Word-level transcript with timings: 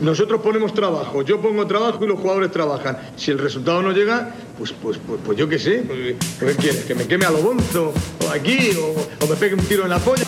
Nosotros 0.00 0.40
ponemos 0.40 0.74
trabajo, 0.74 1.22
yo 1.22 1.40
pongo 1.40 1.64
trabajo 1.66 2.04
y 2.04 2.08
los 2.08 2.18
jugadores 2.18 2.50
trabajan. 2.50 2.98
Si 3.14 3.30
el 3.30 3.38
resultado 3.38 3.82
no 3.82 3.92
llega, 3.92 4.34
pues, 4.58 4.72
pues, 4.72 4.98
pues, 4.98 5.20
pues 5.24 5.38
yo 5.38 5.48
qué 5.48 5.60
sé. 5.60 5.84
Pues, 5.86 6.56
¿Qué 6.56 6.60
quieres? 6.60 6.84
¿Que 6.84 6.94
me 6.96 7.06
queme 7.06 7.24
a 7.24 7.30
lo 7.30 7.38
bonzo? 7.38 7.92
¿O 8.26 8.30
aquí? 8.30 8.70
O, 8.76 9.24
¿O 9.24 9.28
me 9.28 9.36
pegue 9.36 9.54
un 9.54 9.64
tiro 9.64 9.84
en 9.84 9.90
la 9.90 9.98
polla? 9.98 10.24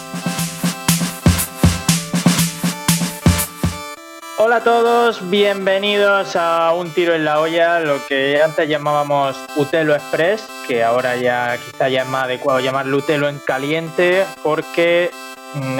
Hola 4.41 4.57
a 4.57 4.65
todos, 4.65 5.29
bienvenidos 5.29 6.37
a 6.37 6.73
Un 6.73 6.91
Tiro 6.91 7.13
en 7.13 7.25
la 7.25 7.41
Olla, 7.41 7.81
lo 7.81 7.97
que 8.07 8.41
antes 8.41 8.69
llamábamos 8.69 9.37
Utelo 9.57 9.97
Express, 9.97 10.45
que 10.69 10.85
ahora 10.85 11.17
ya 11.17 11.59
quizá 11.59 11.89
ya 11.89 12.03
es 12.03 12.09
más 12.09 12.25
adecuado 12.25 12.61
llamarlo 12.61 12.99
Utelo 12.99 13.29
en 13.29 13.41
caliente, 13.41 14.25
porque 14.45 15.11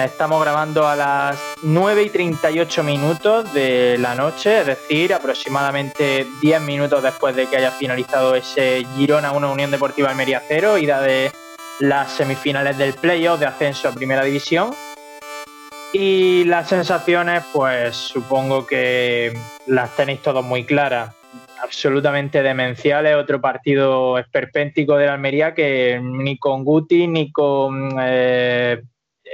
estamos 0.03 0.43
grabando 0.43 0.87
a 0.87 0.97
las 0.97 1.39
9 1.63 2.05
y 2.05 2.11
38 2.11 2.83
minutos 2.83 3.53
de 3.53 3.99
la 3.99 4.15
noche, 4.15 4.61
es 4.61 4.67
decir, 4.67 5.13
aproximadamente 5.13 6.27
10 6.41 6.61
minutos 6.63 7.03
después 7.03 7.37
de 7.37 7.47
que 7.47 7.57
haya 7.57 7.71
finalizado 7.71 8.35
ese 8.35 8.87
Girona 8.97 9.33
1 9.33 9.53
Unión 9.53 9.71
Deportiva 9.71 10.11
Almería 10.11 10.43
0, 10.47 10.79
ida 10.79 11.01
de 11.01 11.33
las 11.81 12.13
semifinales 12.13 12.79
del 12.79 12.95
playoff 12.95 13.39
de 13.41 13.47
ascenso 13.47 13.89
a 13.89 13.93
Primera 13.93 14.25
División. 14.25 14.71
Y 15.93 16.45
las 16.45 16.69
sensaciones, 16.69 17.45
pues 17.53 17.97
supongo 17.97 18.67
que 18.67 19.33
las 19.67 19.95
tenéis 19.97 20.21
todos 20.21 20.45
muy 20.45 20.65
claras. 20.65 21.15
Absolutamente 21.63 22.43
demenciales. 22.43 23.17
Otro 23.17 23.41
partido 23.41 24.19
esperpéntico 24.19 24.97
de 24.97 25.07
la 25.07 25.15
Almería 25.15 25.55
que 25.55 25.99
ni 26.03 26.39
con 26.39 26.65
Guti 26.65 27.07
ni 27.07 27.33
con. 27.33 27.97
Eh, 28.01 28.83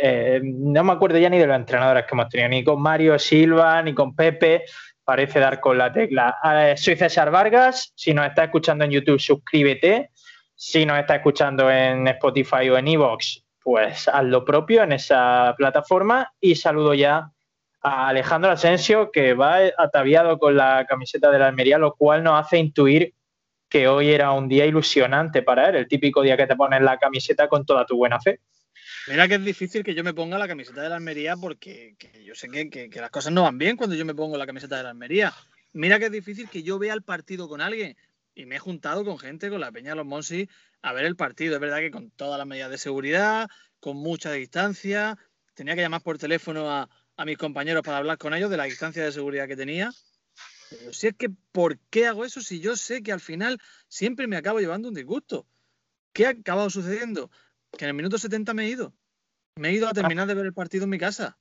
eh, 0.03 0.41
no 0.43 0.85
me 0.85 0.93
acuerdo 0.93 1.19
ya 1.19 1.29
ni 1.29 1.39
de 1.39 1.47
los 1.47 1.57
entrenadores 1.57 2.05
que 2.05 2.15
hemos 2.15 2.29
tenido, 2.29 2.49
ni 2.49 2.65
con 2.65 2.81
Mario 2.81 3.19
Silva, 3.19 3.83
ni 3.83 3.95
con 3.95 4.15
Pepe. 4.15 4.65
Parece 5.05 5.39
dar 5.39 5.61
con 5.61 5.77
la 5.77 5.93
tecla. 5.93 6.37
Eh, 6.45 6.75
soy 6.77 6.97
César 6.97 7.31
Vargas. 7.31 7.93
Si 7.95 8.15
nos 8.15 8.27
está 8.27 8.45
escuchando 8.45 8.85
en 8.85 8.91
YouTube, 8.91 9.21
suscríbete. 9.21 10.11
Si 10.55 10.87
nos 10.87 10.99
está 10.99 11.17
escuchando 11.17 11.71
en 11.71 12.09
Spotify 12.09 12.71
o 12.71 12.79
en 12.79 12.89
Evox, 12.89 13.45
pues 13.63 14.09
haz 14.09 14.25
lo 14.25 14.45
propio 14.45 14.83
en 14.83 14.93
esa 14.93 15.55
plataforma 15.57 16.33
y 16.41 16.55
saludo 16.55 16.95
ya 16.95 17.31
a 17.83 18.09
Alejandro 18.09 18.51
Asensio 18.51 19.11
que 19.11 19.35
va 19.35 19.59
ataviado 19.77 20.39
con 20.39 20.57
la 20.57 20.87
camiseta 20.89 21.31
de 21.31 21.39
la 21.39 21.49
Almería, 21.49 21.79
lo 21.79 21.95
cual 21.95 22.23
nos 22.23 22.41
hace 22.41 22.59
intuir 22.59 23.15
que 23.69 23.89
hoy 23.89 24.11
era 24.11 24.33
un 24.33 24.49
día 24.49 24.67
ilusionante 24.67 25.43
para 25.43 25.69
él, 25.69 25.77
el 25.77 25.89
típico 25.89 26.23
día 26.23 26.37
que 26.37 26.47
te 26.47 26.57
pones 26.57 26.81
la 26.81 26.97
camiseta 26.97 27.49
con 27.49 27.67
toda 27.67 27.85
tu 27.85 27.97
buena 27.97 28.21
fe. 28.21 28.41
Mira 29.07 29.29
que 29.29 29.35
es 29.35 29.45
difícil 29.45 29.85
que 29.85 29.95
yo 29.95 30.03
me 30.03 30.15
ponga 30.15 30.39
la 30.39 30.49
camiseta 30.49 30.81
de 30.81 30.89
la 30.89 30.97
Almería 30.97 31.37
porque 31.37 31.95
yo 32.25 32.35
sé 32.35 32.49
que, 32.49 32.89
las 32.95 33.11
cosas 33.11 33.33
no 33.33 33.43
van 33.43 33.59
bien 33.59 33.77
cuando 33.77 33.95
yo 33.95 34.05
me 34.07 34.15
pongo 34.15 34.39
la 34.39 34.47
camiseta 34.47 34.79
de 34.79 34.83
la 34.83 34.91
Almería. 34.91 35.33
Mira 35.75 35.99
que 35.99 36.07
es 36.07 36.13
difícil 36.13 36.49
que 36.49 36.63
yo 36.63 36.79
vea 36.79 36.95
el 36.95 37.03
partido 37.03 37.47
con 37.47 37.61
alguien 37.61 37.97
y 38.35 38.47
me 38.47 38.57
he 38.57 38.59
juntado 38.59 39.05
con 39.05 39.19
gente, 39.19 39.51
con 39.51 39.61
la 39.61 39.71
Peña 39.71 39.91
de 39.91 39.97
los 39.97 40.07
Monsi, 40.07 40.49
a 40.81 40.95
ver 40.95 41.05
el 41.05 41.17
partido. 41.17 41.55
Es 41.55 41.61
verdad 41.61 41.81
que 41.81 41.91
con 41.91 42.11
todas 42.13 42.39
las 42.39 42.47
medidas 42.47 42.71
de 42.71 42.79
seguridad, 42.79 43.49
con 43.79 43.99
mucha 43.99 44.33
distancia, 44.33 45.19
tenía 45.53 45.75
que 45.75 45.83
llamar 45.83 46.01
por 46.01 46.17
teléfono 46.17 46.71
a, 46.71 46.89
mis 47.27 47.37
compañeros 47.37 47.83
para 47.83 47.99
hablar 47.99 48.17
con 48.17 48.33
ellos 48.33 48.51
de 48.51 48.57
la 48.57 48.65
distancia 48.65 49.05
de 49.05 49.13
seguridad 49.13 49.47
que 49.47 49.57
tenía. 49.57 49.93
Pero 50.71 50.95
si 50.95 51.09
es 51.09 51.15
que, 51.15 51.29
¿por 51.53 51.79
qué 51.91 52.07
hago 52.07 52.25
eso 52.25 52.41
si 52.41 52.59
yo 52.59 52.75
sé 52.75 53.03
que 53.03 53.13
al 53.13 53.21
final 53.21 53.61
siempre 53.87 54.27
me 54.27 54.37
acabo 54.37 54.61
llevando 54.61 54.89
un 54.89 54.95
disgusto? 54.95 55.47
¿Qué 56.15 56.27
ha 56.27 56.31
acabado 56.31 56.71
sucediendo? 56.71 57.31
Que 57.77 57.85
en 57.85 57.91
el 57.91 57.95
minuto 57.95 58.19
70 58.19 58.55
me 58.55 58.65
he 58.65 58.69
ido. 58.69 58.95
Me 59.57 59.69
he 59.69 59.73
ido 59.73 59.89
a 59.89 59.93
terminar 59.93 60.27
de 60.27 60.35
ver 60.35 60.47
el 60.47 60.55
partido 60.55 60.85
en 60.85 60.91
mi 60.91 60.99
casa. 60.99 61.39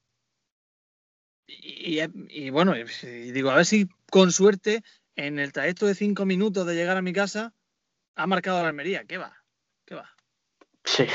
Y, 1.47 1.99
y 2.29 2.49
bueno, 2.49 2.73
y 2.77 3.31
digo, 3.31 3.51
a 3.51 3.55
ver 3.55 3.65
si 3.65 3.87
con 4.09 4.31
suerte 4.31 4.83
en 5.15 5.39
el 5.39 5.51
trayecto 5.51 5.85
de 5.85 5.95
cinco 5.95 6.25
minutos 6.25 6.65
de 6.65 6.75
llegar 6.75 6.97
a 6.97 7.01
mi 7.01 7.13
casa, 7.13 7.53
ha 8.15 8.27
marcado 8.27 8.61
la 8.61 8.69
Almería. 8.69 9.03
¿Qué 9.05 9.17
va? 9.17 9.33
¿Qué 9.85 9.95
va? 9.95 10.13
Sí. 10.85 11.07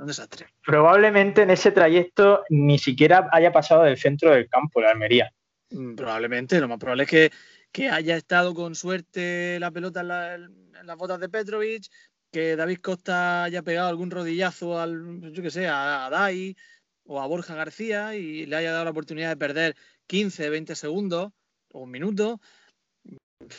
Un 0.00 0.06
desastre, 0.06 0.46
Probablemente 0.64 1.42
en 1.42 1.50
ese 1.50 1.72
trayecto 1.72 2.44
ni 2.50 2.78
siquiera 2.78 3.28
haya 3.32 3.52
pasado 3.52 3.82
del 3.82 3.96
centro 3.96 4.30
del 4.30 4.48
campo 4.48 4.80
la 4.80 4.90
Almería. 4.90 5.32
Mm, 5.70 5.94
probablemente, 5.94 6.60
lo 6.60 6.68
más 6.68 6.78
probable 6.78 7.04
es 7.04 7.10
que, 7.10 7.32
que 7.72 7.88
haya 7.88 8.16
estado 8.16 8.54
con 8.54 8.74
suerte 8.74 9.58
la 9.58 9.70
pelota 9.70 10.34
en, 10.34 10.72
las 10.84 10.96
botas 10.96 11.20
de 11.20 11.28
Petrovic, 11.28 11.84
que 12.30 12.56
David 12.56 12.78
Costa 12.80 13.44
haya 13.44 13.62
pegado 13.62 13.88
algún 13.88 14.10
rodillazo 14.10 14.80
al, 14.80 15.32
yo 15.32 15.42
que 15.42 15.50
sé, 15.50 15.66
a, 15.68 16.08
Dai 16.10 16.56
o 17.04 17.20
a 17.20 17.26
Borja 17.26 17.54
García 17.54 18.14
y 18.14 18.46
le 18.46 18.56
haya 18.56 18.72
dado 18.72 18.84
la 18.84 18.90
oportunidad 18.90 19.30
de 19.30 19.36
perder 19.36 19.76
15, 20.06 20.50
20 20.50 20.74
segundos 20.74 21.32
o 21.72 21.80
un 21.80 21.90
minuto 21.90 22.40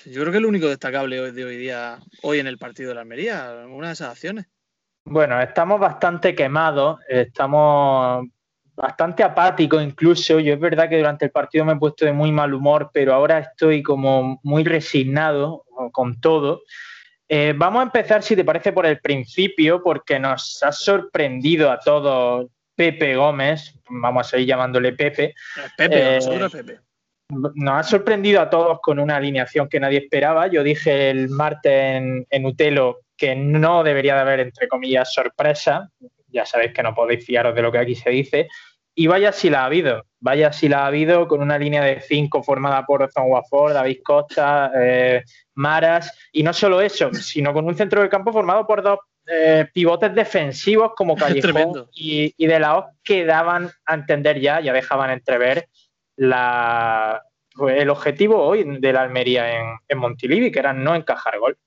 yo 0.05 0.21
creo 0.21 0.31
que 0.31 0.37
es 0.37 0.41
lo 0.41 0.49
único 0.49 0.67
destacable 0.67 1.31
de 1.31 1.43
hoy 1.43 1.57
día, 1.57 1.99
hoy 2.21 2.39
en 2.39 2.47
el 2.47 2.57
partido 2.57 2.89
de 2.89 2.95
la 2.95 3.01
Almería, 3.01 3.65
una 3.67 3.87
de 3.87 3.93
esas 3.93 4.11
acciones. 4.11 4.45
Bueno, 5.05 5.41
estamos 5.41 5.79
bastante 5.79 6.35
quemados, 6.35 6.99
estamos 7.09 8.27
bastante 8.75 9.23
apáticos 9.23 9.81
incluso. 9.81 10.39
Yo 10.39 10.53
es 10.53 10.59
verdad 10.59 10.87
que 10.87 10.97
durante 10.97 11.25
el 11.25 11.31
partido 11.31 11.65
me 11.65 11.73
he 11.73 11.77
puesto 11.77 12.05
de 12.05 12.13
muy 12.13 12.31
mal 12.31 12.53
humor, 12.53 12.91
pero 12.93 13.13
ahora 13.13 13.39
estoy 13.39 13.81
como 13.81 14.39
muy 14.43 14.63
resignado 14.63 15.65
con 15.91 16.21
todo. 16.21 16.61
Eh, 17.33 17.53
vamos 17.55 17.79
a 17.79 17.83
empezar, 17.83 18.21
si 18.23 18.35
te 18.35 18.43
parece, 18.43 18.73
por 18.73 18.85
el 18.85 18.99
principio, 18.99 19.81
porque 19.81 20.19
nos 20.19 20.61
ha 20.63 20.73
sorprendido 20.73 21.71
a 21.71 21.79
todos 21.79 22.47
Pepe 22.75 23.15
Gómez, 23.15 23.73
vamos 23.89 24.27
a 24.27 24.29
seguir 24.31 24.47
llamándole 24.47 24.91
Pepe. 24.91 25.33
Pepe, 25.77 26.17
eh, 26.17 26.19
Pepe 26.51 26.79
nos 27.31 27.79
ha 27.79 27.83
sorprendido 27.83 28.41
a 28.41 28.49
todos 28.49 28.79
con 28.81 28.99
una 28.99 29.15
alineación 29.15 29.69
que 29.69 29.79
nadie 29.79 29.99
esperaba. 29.99 30.47
Yo 30.47 30.61
dije 30.61 31.09
el 31.09 31.29
martes 31.29 32.01
en, 32.29 32.45
Utelo 32.45 32.99
que 33.15 33.33
no 33.33 33.81
debería 33.81 34.15
de 34.15 34.21
haber, 34.21 34.39
entre 34.41 34.67
comillas, 34.67 35.13
sorpresa. 35.13 35.89
Ya 36.27 36.45
sabéis 36.45 36.73
que 36.73 36.83
no 36.83 36.93
podéis 36.93 37.25
fiaros 37.25 37.55
de 37.55 37.61
lo 37.61 37.71
que 37.71 37.77
aquí 37.77 37.95
se 37.95 38.09
dice. 38.09 38.49
Y 38.93 39.07
vaya 39.07 39.31
si 39.31 39.49
la 39.49 39.61
ha 39.61 39.65
habido, 39.65 40.05
vaya 40.19 40.51
si 40.51 40.67
la 40.67 40.83
ha 40.83 40.87
habido 40.87 41.27
con 41.27 41.41
una 41.41 41.57
línea 41.57 41.83
de 41.83 42.01
cinco 42.01 42.43
formada 42.43 42.85
por 42.85 43.03
Ozon 43.03 43.31
Wafford, 43.31 43.73
David 43.73 43.99
Costa, 44.03 44.71
eh, 44.75 45.23
Maras, 45.55 46.13
y 46.31 46.43
no 46.43 46.51
solo 46.53 46.81
eso, 46.81 47.13
sino 47.13 47.53
con 47.53 47.65
un 47.65 47.75
centro 47.75 48.01
del 48.01 48.09
campo 48.09 48.33
formado 48.33 48.67
por 48.67 48.83
dos 48.83 48.99
eh, 49.27 49.67
pivotes 49.73 50.13
defensivos 50.13 50.91
como 50.95 51.15
Callejón 51.17 51.87
y, 51.93 52.33
y, 52.35 52.47
de 52.47 52.59
la 52.59 52.77
O 52.77 52.89
que 53.03 53.25
daban 53.25 53.71
a 53.85 53.93
entender 53.93 54.39
ya, 54.39 54.59
ya 54.59 54.73
dejaban 54.73 55.11
entrever 55.11 55.69
la, 56.17 57.23
el 57.69 57.89
objetivo 57.89 58.43
hoy 58.43 58.63
de 58.79 58.93
la 58.93 59.03
Almería 59.03 59.59
en, 59.59 59.77
en 59.87 59.97
Montilivi, 59.97 60.51
que 60.51 60.59
era 60.59 60.73
no 60.73 60.95
encajar 60.95 61.39
gol. 61.39 61.57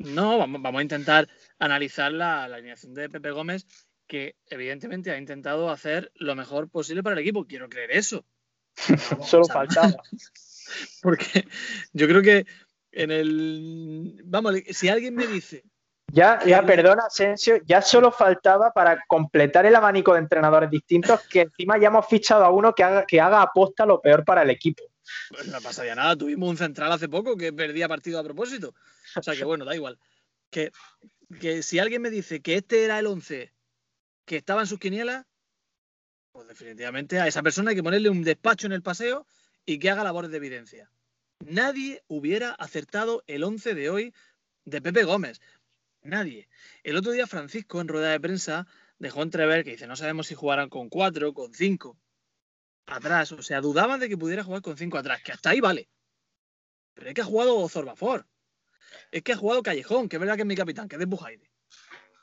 No, 0.00 0.38
vamos, 0.38 0.62
vamos 0.62 0.78
a 0.78 0.82
intentar 0.82 1.28
analizar 1.58 2.10
la, 2.10 2.44
alineación 2.44 2.94
de 2.94 3.10
Pepe 3.10 3.30
Gómez, 3.32 3.66
que 4.10 4.34
evidentemente 4.48 5.12
ha 5.12 5.18
intentado 5.18 5.70
hacer 5.70 6.10
lo 6.16 6.34
mejor 6.34 6.68
posible 6.68 7.00
para 7.00 7.12
el 7.14 7.20
equipo. 7.20 7.46
Quiero 7.46 7.68
creer 7.68 7.92
eso. 7.92 8.24
Solo 9.24 9.44
faltaba. 9.44 9.94
Porque 11.02 11.46
yo 11.92 12.08
creo 12.08 12.20
que 12.20 12.44
en 12.90 13.12
el. 13.12 14.20
Vamos, 14.24 14.56
si 14.70 14.88
alguien 14.88 15.14
me 15.14 15.28
dice 15.28 15.62
ya, 16.12 16.44
ya, 16.44 16.66
perdona, 16.66 17.04
Asensio, 17.06 17.60
ya 17.64 17.80
solo 17.82 18.10
faltaba 18.10 18.72
para 18.72 19.04
completar 19.06 19.64
el 19.66 19.76
abanico 19.76 20.12
de 20.12 20.18
entrenadores 20.18 20.68
distintos 20.68 21.20
que 21.28 21.42
encima 21.42 21.78
ya 21.78 21.86
hemos 21.86 22.04
fichado 22.08 22.44
a 22.44 22.50
uno 22.50 22.74
que 22.74 22.82
haga, 22.82 23.06
que 23.06 23.20
haga 23.20 23.42
aposta 23.42 23.86
lo 23.86 24.00
peor 24.00 24.24
para 24.24 24.42
el 24.42 24.50
equipo. 24.50 24.82
Pues 25.28 25.46
no 25.46 25.60
pasaría 25.60 25.94
nada, 25.94 26.16
tuvimos 26.16 26.50
un 26.50 26.56
central 26.56 26.90
hace 26.90 27.08
poco 27.08 27.36
que 27.36 27.52
perdía 27.52 27.88
partido 27.88 28.18
a 28.18 28.24
propósito. 28.24 28.74
O 29.14 29.22
sea 29.22 29.36
que 29.36 29.44
bueno, 29.44 29.64
da 29.64 29.76
igual. 29.76 30.00
Que, 30.50 30.72
que 31.40 31.62
si 31.62 31.78
alguien 31.78 32.02
me 32.02 32.10
dice 32.10 32.42
que 32.42 32.56
este 32.56 32.84
era 32.84 32.98
el 32.98 33.06
11 33.06 33.52
que 34.30 34.36
estaba 34.36 34.60
en 34.60 34.68
sus 34.68 34.78
quinielas, 34.78 35.26
pues 36.30 36.46
definitivamente 36.46 37.18
a 37.18 37.26
esa 37.26 37.42
persona 37.42 37.70
hay 37.70 37.76
que 37.76 37.82
ponerle 37.82 38.10
un 38.10 38.22
despacho 38.22 38.68
en 38.68 38.72
el 38.72 38.80
paseo 38.80 39.26
y 39.66 39.80
que 39.80 39.90
haga 39.90 40.04
labores 40.04 40.30
de 40.30 40.36
evidencia. 40.36 40.88
Nadie 41.40 42.04
hubiera 42.06 42.52
acertado 42.52 43.24
el 43.26 43.42
11 43.42 43.74
de 43.74 43.90
hoy 43.90 44.14
de 44.64 44.80
Pepe 44.80 45.02
Gómez. 45.02 45.40
Nadie. 46.02 46.48
El 46.84 46.96
otro 46.96 47.10
día 47.10 47.26
Francisco 47.26 47.80
en 47.80 47.88
rueda 47.88 48.12
de 48.12 48.20
prensa 48.20 48.68
dejó 49.00 49.24
entrever 49.24 49.64
que 49.64 49.72
dice, 49.72 49.88
no 49.88 49.96
sabemos 49.96 50.28
si 50.28 50.36
jugarán 50.36 50.68
con 50.68 50.90
cuatro, 50.90 51.34
con 51.34 51.52
cinco 51.52 51.98
atrás. 52.86 53.32
O 53.32 53.42
sea, 53.42 53.60
dudaban 53.60 53.98
de 53.98 54.08
que 54.08 54.16
pudiera 54.16 54.44
jugar 54.44 54.62
con 54.62 54.76
cinco 54.76 54.96
atrás, 54.96 55.24
que 55.24 55.32
hasta 55.32 55.50
ahí 55.50 55.60
vale. 55.60 55.88
Pero 56.94 57.08
es 57.08 57.14
que 57.14 57.22
ha 57.22 57.24
jugado 57.24 57.68
Zorbafor. 57.68 58.28
Es 59.10 59.24
que 59.24 59.32
ha 59.32 59.36
jugado 59.36 59.64
Callejón, 59.64 60.08
que 60.08 60.14
es 60.14 60.20
verdad 60.20 60.36
que 60.36 60.42
es 60.42 60.46
mi 60.46 60.54
capitán, 60.54 60.88
que 60.88 60.94
es 60.94 61.00
de 61.00 61.06
Bujaide. 61.06 61.49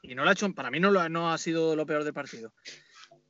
Y 0.02 0.16
no 0.16 0.24
lo 0.24 0.30
ha 0.30 0.34
hecho, 0.34 0.52
para 0.54 0.72
mí 0.72 0.80
no, 0.80 0.92
lo, 0.92 1.08
no 1.10 1.32
ha 1.32 1.38
sido 1.38 1.76
lo 1.76 1.86
peor 1.86 2.04
del 2.04 2.14
partido. 2.14 2.54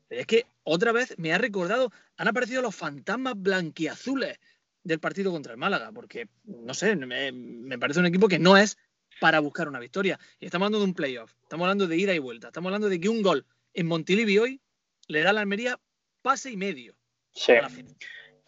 Pero 0.08 0.22
es 0.22 0.28
que 0.28 0.46
otra 0.64 0.92
vez 0.92 1.16
me 1.18 1.34
ha 1.34 1.38
recordado, 1.38 1.92
han 2.18 2.28
aparecido 2.28 2.62
los 2.62 2.76
fantasmas 2.76 3.34
blanquiazules 3.38 4.40
del 4.84 5.00
partido 5.00 5.32
contra 5.32 5.52
el 5.52 5.58
Málaga, 5.58 5.92
porque, 5.92 6.30
no 6.46 6.74
sé, 6.74 6.96
me, 6.96 7.32
me 7.32 7.78
parece 7.78 8.00
un 8.00 8.06
equipo 8.06 8.28
que 8.28 8.40
no 8.40 8.58
es 8.58 8.78
para 9.20 9.40
buscar 9.40 9.68
una 9.68 9.80
victoria. 9.80 10.20
Y 10.40 10.46
estamos 10.46 10.66
hablando 10.66 10.80
de 10.80 10.86
un 10.86 10.94
playoff, 10.94 11.34
estamos 11.44 11.66
hablando 11.66 11.88
de 11.88 11.98
ida 11.98 12.14
y 12.14 12.20
vuelta, 12.20 12.48
estamos 12.48 12.70
hablando 12.70 12.90
de 12.90 13.00
que 13.00 13.10
un 13.10 13.22
gol 13.22 13.46
en 13.74 13.88
Montilivi 13.88 14.38
hoy 14.38 14.62
le 15.08 15.22
da 15.22 15.32
a 15.32 15.34
la 15.34 15.42
Almería 15.42 15.80
pase 16.22 16.52
y 16.52 16.58
medio. 16.58 16.96
Sí. 17.34 17.54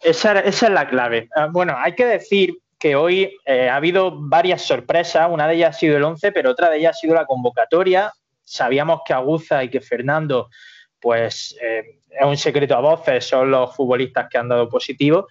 Esa, 0.00 0.40
esa 0.40 0.66
es 0.66 0.72
la 0.72 0.88
clave. 0.88 1.28
Ah, 1.36 1.48
bueno, 1.52 1.74
hay 1.76 1.94
que 1.94 2.06
decir 2.06 2.58
que 2.80 2.96
hoy 2.96 3.36
eh, 3.44 3.68
ha 3.68 3.76
habido 3.76 4.10
varias 4.10 4.62
sorpresas. 4.62 5.28
Una 5.30 5.46
de 5.46 5.54
ellas 5.54 5.76
ha 5.76 5.78
sido 5.78 5.98
el 5.98 6.02
11, 6.02 6.32
pero 6.32 6.50
otra 6.50 6.70
de 6.70 6.78
ellas 6.78 6.96
ha 6.96 7.00
sido 7.00 7.14
la 7.14 7.26
convocatoria. 7.26 8.10
Sabíamos 8.42 9.02
que 9.04 9.12
Aguza 9.12 9.62
y 9.62 9.68
que 9.68 9.82
Fernando, 9.82 10.48
pues 10.98 11.54
eh, 11.60 12.00
es 12.08 12.26
un 12.26 12.38
secreto 12.38 12.74
a 12.74 12.80
voces, 12.80 13.24
son 13.24 13.50
los 13.50 13.76
futbolistas 13.76 14.28
que 14.30 14.38
han 14.38 14.48
dado 14.48 14.68
positivo. 14.70 15.28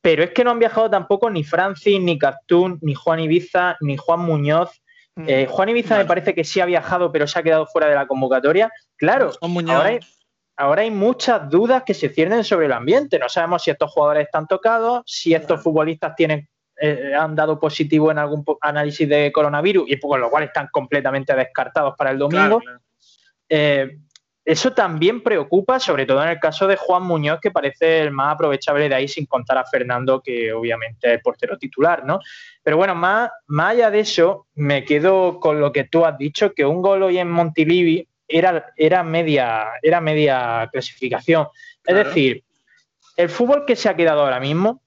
Pero 0.00 0.22
es 0.22 0.30
que 0.30 0.44
no 0.44 0.52
han 0.52 0.60
viajado 0.60 0.88
tampoco 0.88 1.28
ni 1.28 1.42
Francis, 1.42 2.00
ni 2.00 2.16
Cartoon, 2.16 2.78
ni 2.80 2.94
Juan 2.94 3.18
Ibiza, 3.18 3.76
ni 3.80 3.96
Juan 3.96 4.20
Muñoz. 4.20 4.70
Mm. 5.16 5.24
Eh, 5.28 5.46
Juan 5.50 5.70
Ibiza 5.70 5.98
me 5.98 6.04
parece 6.04 6.32
que 6.32 6.44
sí 6.44 6.60
ha 6.60 6.66
viajado, 6.66 7.10
pero 7.10 7.26
se 7.26 7.40
ha 7.40 7.42
quedado 7.42 7.66
fuera 7.66 7.88
de 7.88 7.96
la 7.96 8.06
convocatoria. 8.06 8.70
Claro, 8.96 9.32
ahora 9.40 9.84
hay, 9.84 9.98
ahora 10.56 10.82
hay, 10.82 10.90
muchas 10.90 11.48
dudas 11.48 11.82
que 11.84 11.94
se 11.94 12.08
ciernen 12.08 12.44
sobre 12.44 12.66
el 12.66 12.72
ambiente. 12.72 13.18
No 13.18 13.28
sabemos 13.28 13.62
si 13.62 13.70
estos 13.70 13.90
jugadores 13.92 14.26
están 14.26 14.46
tocados, 14.46 15.02
si 15.06 15.34
estos 15.34 15.62
futbolistas 15.62 16.14
tienen, 16.16 16.48
eh, 16.80 17.12
han 17.14 17.34
dado 17.34 17.58
positivo 17.58 18.10
en 18.10 18.18
algún 18.18 18.44
análisis 18.60 19.08
de 19.08 19.30
coronavirus 19.32 19.88
y 19.88 19.96
por 19.96 20.18
lo 20.18 20.30
cual 20.30 20.44
están 20.44 20.68
completamente 20.70 21.34
descartados 21.34 21.94
para 21.96 22.10
el 22.10 22.18
domingo. 22.18 22.60
Eh, 23.48 23.98
eso 24.46 24.72
también 24.72 25.24
preocupa, 25.24 25.80
sobre 25.80 26.06
todo 26.06 26.22
en 26.22 26.28
el 26.28 26.38
caso 26.38 26.68
de 26.68 26.76
Juan 26.76 27.02
Muñoz, 27.02 27.40
que 27.40 27.50
parece 27.50 28.02
el 28.02 28.12
más 28.12 28.34
aprovechable 28.34 28.88
de 28.88 28.94
ahí, 28.94 29.08
sin 29.08 29.26
contar 29.26 29.58
a 29.58 29.64
Fernando, 29.64 30.22
que 30.22 30.52
obviamente 30.52 31.08
es 31.08 31.14
el 31.14 31.20
portero 31.20 31.58
titular, 31.58 32.04
¿no? 32.04 32.20
Pero 32.62 32.76
bueno, 32.76 32.94
más, 32.94 33.28
más 33.48 33.72
allá 33.72 33.90
de 33.90 34.00
eso, 34.00 34.46
me 34.54 34.84
quedo 34.84 35.40
con 35.40 35.60
lo 35.60 35.72
que 35.72 35.82
tú 35.82 36.04
has 36.04 36.16
dicho, 36.16 36.52
que 36.54 36.64
un 36.64 36.80
gol 36.80 37.02
hoy 37.02 37.18
en 37.18 37.28
Montilivi 37.28 38.08
era, 38.28 38.72
era, 38.76 39.02
media, 39.02 39.68
era 39.82 40.00
media 40.00 40.68
clasificación. 40.72 41.48
Es 41.84 41.94
decir, 41.94 42.44
el 43.16 43.28
fútbol 43.28 43.64
que 43.66 43.76
se 43.76 43.88
ha 43.88 43.96
quedado 43.96 44.22
ahora 44.22 44.40
mismo, 44.40 44.82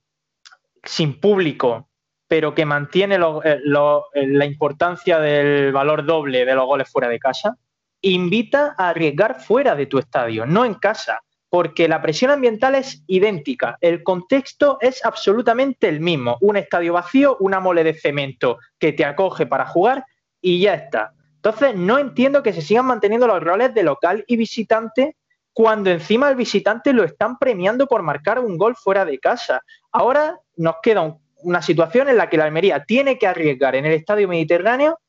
sin 0.83 1.19
público, 1.19 1.89
pero 2.27 2.53
que 2.53 2.65
mantiene 2.65 3.15
eh, 3.15 3.59
la 3.63 4.45
importancia 4.45 5.19
del 5.19 5.71
valor 5.71 6.05
doble 6.05 6.45
de 6.45 6.55
los 6.55 6.65
goles 6.65 6.89
fuera 6.89 7.09
de 7.09 7.19
casa, 7.19 7.57
invita 8.01 8.75
a 8.77 8.89
arriesgar 8.89 9.41
fuera 9.41 9.75
de 9.75 9.87
tu 9.87 9.97
estadio, 9.97 10.45
no 10.45 10.63
en 10.63 10.75
casa, 10.75 11.21
porque 11.49 11.87
la 11.87 12.01
presión 12.01 12.31
ambiental 12.31 12.75
es 12.75 13.03
idéntica, 13.07 13.77
el 13.81 14.03
contexto 14.03 14.77
es 14.79 15.03
absolutamente 15.03 15.89
el 15.89 15.99
mismo, 15.99 16.37
un 16.41 16.57
estadio 16.57 16.93
vacío, 16.93 17.37
una 17.39 17.59
mole 17.59 17.83
de 17.83 17.95
cemento 17.95 18.59
que 18.77 18.93
te 18.93 19.03
acoge 19.03 19.47
para 19.47 19.65
jugar 19.65 20.05
y 20.39 20.59
ya 20.61 20.75
está. 20.75 21.13
Entonces, 21.39 21.73
no 21.73 21.97
entiendo 21.97 22.43
que 22.43 22.51
se 22.51 22.61
sigan 22.61 22.85
manteniendo 22.85 23.25
los 23.25 23.41
roles 23.41 23.73
de 23.73 23.83
local 23.83 24.25
y 24.27 24.35
visitante 24.35 25.15
cuando 25.53 25.89
encima 25.89 26.29
el 26.29 26.35
visitante 26.35 26.91
lo 26.91 27.05
están 27.05 27.37
premiando 27.37 27.87
por 27.87 28.03
marcar 28.03 28.39
un 28.39 28.57
gol 28.57 28.75
fuera 28.75 29.05
de 29.05 29.19
casa. 29.19 29.61
Ahora 29.91 30.37
nos 30.57 30.75
queda 30.83 31.17
una 31.43 31.61
situación 31.61 32.09
en 32.09 32.17
la 32.17 32.29
que 32.29 32.35
la 32.35 32.43
Almería 32.43 32.83
tiene 32.83 33.17
que 33.17 33.27
arriesgar 33.27 33.75
en 33.75 33.85
el 33.85 33.93
Estadio 33.93 34.27
Mediterráneo 34.27 34.99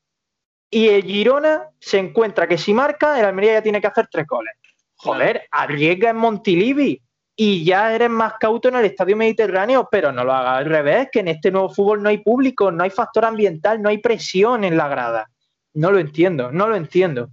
y 0.69 0.87
el 0.87 1.03
Girona 1.03 1.67
se 1.79 1.99
encuentra 1.99 2.47
que 2.47 2.57
si 2.57 2.73
marca, 2.73 3.19
el 3.19 3.25
Almería 3.25 3.53
ya 3.53 3.61
tiene 3.61 3.81
que 3.81 3.87
hacer 3.87 4.07
tres 4.09 4.25
goles. 4.25 4.53
Joder, 4.95 5.47
arriesga 5.51 6.11
en 6.11 6.17
Montilivi 6.17 7.01
y 7.35 7.65
ya 7.65 7.93
eres 7.93 8.09
más 8.09 8.35
cauto 8.39 8.69
en 8.69 8.75
el 8.75 8.85
Estadio 8.85 9.17
Mediterráneo, 9.17 9.89
pero 9.91 10.11
no 10.13 10.23
lo 10.23 10.31
hagas 10.31 10.59
al 10.59 10.65
revés, 10.65 11.09
que 11.11 11.21
en 11.21 11.27
este 11.27 11.51
nuevo 11.51 11.69
fútbol 11.69 12.03
no 12.03 12.09
hay 12.09 12.19
público, 12.19 12.71
no 12.71 12.83
hay 12.83 12.89
factor 12.89 13.25
ambiental, 13.25 13.81
no 13.81 13.89
hay 13.89 13.97
presión 13.97 14.63
en 14.63 14.77
la 14.77 14.87
grada. 14.87 15.30
No 15.73 15.91
lo 15.91 15.99
entiendo, 15.99 16.51
no 16.51 16.67
lo 16.67 16.75
entiendo. 16.75 17.31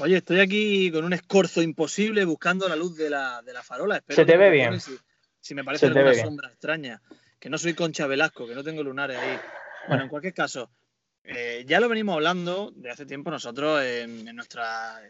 Oye, 0.00 0.18
estoy 0.18 0.40
aquí 0.40 0.90
con 0.92 1.04
un 1.04 1.12
escorzo 1.12 1.62
imposible 1.62 2.24
buscando 2.24 2.68
la 2.68 2.76
luz 2.76 2.96
de 2.96 3.08
la, 3.08 3.42
farola. 3.62 4.02
Se 4.08 4.24
te 4.24 4.36
ve 4.36 4.50
bien. 4.50 4.78
Si, 5.40 5.54
me 5.54 5.64
parece 5.64 5.86
una 5.86 6.14
sombra 6.14 6.48
extraña. 6.48 7.00
Que 7.38 7.48
no 7.48 7.56
soy 7.56 7.74
Concha 7.74 8.06
Velasco, 8.06 8.46
que 8.46 8.54
no 8.54 8.64
tengo 8.64 8.82
lunares 8.82 9.16
ahí. 9.16 9.38
Bueno, 9.86 10.02
en 10.02 10.08
cualquier 10.08 10.34
caso, 10.34 10.70
eh, 11.22 11.64
ya 11.66 11.78
lo 11.78 11.88
venimos 11.88 12.14
hablando 12.14 12.72
de 12.74 12.90
hace 12.90 13.06
tiempo 13.06 13.30
nosotros 13.30 13.82
en, 13.82 14.24
nuestra, 14.34 15.00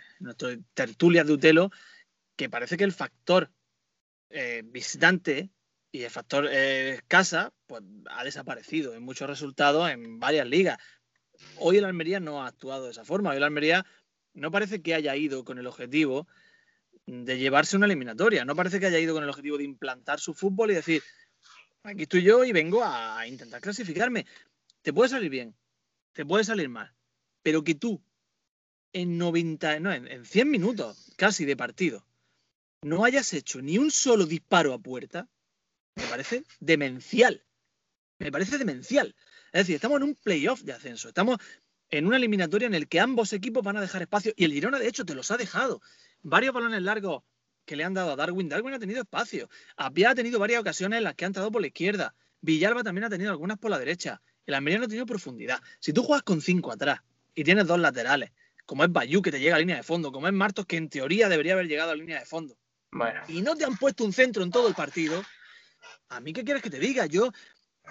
tertulia 0.75 1.25
de 1.25 1.33
Utelo, 1.33 1.71
que 2.37 2.49
parece 2.49 2.77
que 2.77 2.85
el 2.85 2.93
factor 2.93 3.51
eh, 4.31 4.63
visitante 4.65 5.51
y 5.91 6.03
el 6.03 6.11
factor 6.11 6.49
eh, 6.51 7.01
casa 7.09 7.53
pues, 7.67 7.83
ha 8.11 8.25
desaparecido 8.25 8.95
en 8.95 9.03
muchos 9.03 9.29
resultados 9.29 9.91
en 9.91 10.19
varias 10.19 10.47
ligas. 10.47 10.79
Hoy 11.57 11.79
el 11.79 11.85
Almería 11.85 12.21
no 12.21 12.43
ha 12.43 12.49
actuado 12.49 12.87
de 12.87 12.93
esa 12.93 13.05
forma. 13.05 13.31
Hoy 13.31 13.37
el 13.37 13.43
Almería 13.43 13.87
no 14.35 14.51
parece 14.51 14.83
que 14.83 14.95
haya 14.95 15.17
ido 15.17 15.45
con 15.45 15.59
el 15.59 15.67
objetivo 15.67 16.27
de 17.07 17.39
llevarse 17.39 17.77
una 17.77 17.87
eliminatoria. 17.87 18.45
No 18.45 18.55
parece 18.55 18.81
que 18.81 18.87
haya 18.87 18.99
ido 18.99 19.15
con 19.15 19.23
el 19.23 19.31
objetivo 19.31 19.59
de 19.59 19.65
implantar 19.65 20.21
su 20.21 20.35
fútbol 20.35 20.71
y 20.71 20.75
decir, 20.75 21.03
aquí 21.83 22.03
estoy 22.03 22.23
yo 22.23 22.45
y 22.45 22.53
vengo 22.53 22.85
a 22.85 23.27
intentar 23.27 23.61
clasificarme. 23.61 24.27
Te 24.83 24.93
puede 24.93 25.09
salir 25.09 25.31
bien, 25.31 25.55
te 26.13 26.25
puede 26.25 26.45
salir 26.45 26.69
mal, 26.69 26.95
pero 27.43 27.65
que 27.65 27.75
tú 27.75 28.01
en 28.93 29.19
90, 29.19 29.81
no, 29.81 29.93
en, 29.93 30.25
100 30.25 30.51
minutos 30.51 31.13
casi 31.17 31.45
de 31.45 31.57
partido 31.57 32.05
no 32.83 33.05
hayas 33.05 33.33
hecho 33.33 33.61
ni 33.61 33.77
un 33.79 33.91
solo 33.91 34.25
disparo 34.25 34.73
a 34.73 34.79
puerta, 34.79 35.29
me 35.97 36.05
parece 36.05 36.45
demencial. 36.61 37.45
Me 38.19 38.31
parece 38.31 38.57
demencial. 38.59 39.15
Es 39.53 39.63
decir, 39.63 39.77
estamos 39.77 39.99
en 39.99 40.05
un 40.05 40.15
playoff 40.15 40.63
de 40.63 40.73
ascenso, 40.73 41.09
estamos 41.09 41.39
en 41.91 42.07
una 42.07 42.17
eliminatoria 42.17 42.67
en 42.67 42.75
el 42.75 42.89
que 42.89 43.01
ambos 43.01 43.33
equipos 43.33 43.63
van 43.63 43.77
a 43.77 43.81
dejar 43.81 44.03
espacio 44.03 44.33
y 44.37 44.45
el 44.45 44.53
Girona 44.53 44.79
de 44.79 44.89
hecho 44.89 45.05
te 45.05 45.15
los 45.15 45.31
ha 45.31 45.37
dejado. 45.37 45.81
Varios 46.23 46.53
balones 46.53 46.83
largos 46.83 47.23
que 47.65 47.77
le 47.77 47.85
han 47.85 47.95
dado 47.95 48.13
a 48.13 48.17
Darwin. 48.17 48.49
Darwin 48.49 48.75
ha 48.75 48.79
tenido 48.79 49.01
espacio. 49.01 49.49
Apia 49.77 50.11
ha 50.11 50.15
tenido 50.15 50.39
varias 50.39 50.61
ocasiones 50.61 50.99
en 50.99 51.05
las 51.05 51.15
que 51.15 51.25
ha 51.25 51.29
entrado 51.29 51.51
por 51.51 51.61
la 51.61 51.69
izquierda. 51.69 52.15
Villalba 52.41 52.83
también 52.83 53.05
ha 53.05 53.11
tenido 53.11 53.31
algunas 53.31 53.59
por 53.59 53.71
la 53.71 53.79
derecha. 53.79 54.21
El 54.47 54.55
Almería 54.55 54.79
no 54.79 54.85
ha 54.87 54.89
tenido 54.89 55.07
profundidad. 55.07 55.61
Si 55.79 55.93
tú 55.93 56.03
juegas 56.03 56.23
con 56.23 56.41
cinco 56.41 56.73
atrás 56.73 57.01
y 57.35 57.45
tienes 57.45 57.67
dos 57.67 57.79
laterales, 57.79 58.33
como 58.65 58.85
es 58.85 58.93
Bayú 58.93 59.23
que 59.23 59.31
te 59.31 59.41
llega 59.41 59.57
a 59.57 59.59
línea 59.59 59.77
de 59.77 59.83
fondo, 59.83 60.13
como 60.13 60.27
es 60.27 60.33
Martos 60.33 60.67
que 60.67 60.77
en 60.77 60.89
teoría 60.89 61.29
debería 61.29 61.55
haber 61.55 61.69
llegado 61.69 61.91
a 61.91 61.95
línea 61.95 62.19
de 62.19 62.27
fondo, 62.27 62.59
y 63.29 63.43
no 63.43 63.57
te 63.57 63.65
han 63.65 63.77
puesto 63.77 64.05
un 64.05 64.13
centro 64.13 64.43
en 64.43 64.51
todo 64.51 64.69
el 64.69 64.75
partido, 64.75 65.23
¿a 66.09 66.21
mí 66.21 66.33
qué 66.33 66.45
quieres 66.45 66.63
que 66.63 66.71
te 66.71 66.79
diga? 66.79 67.07
Yo 67.07 67.33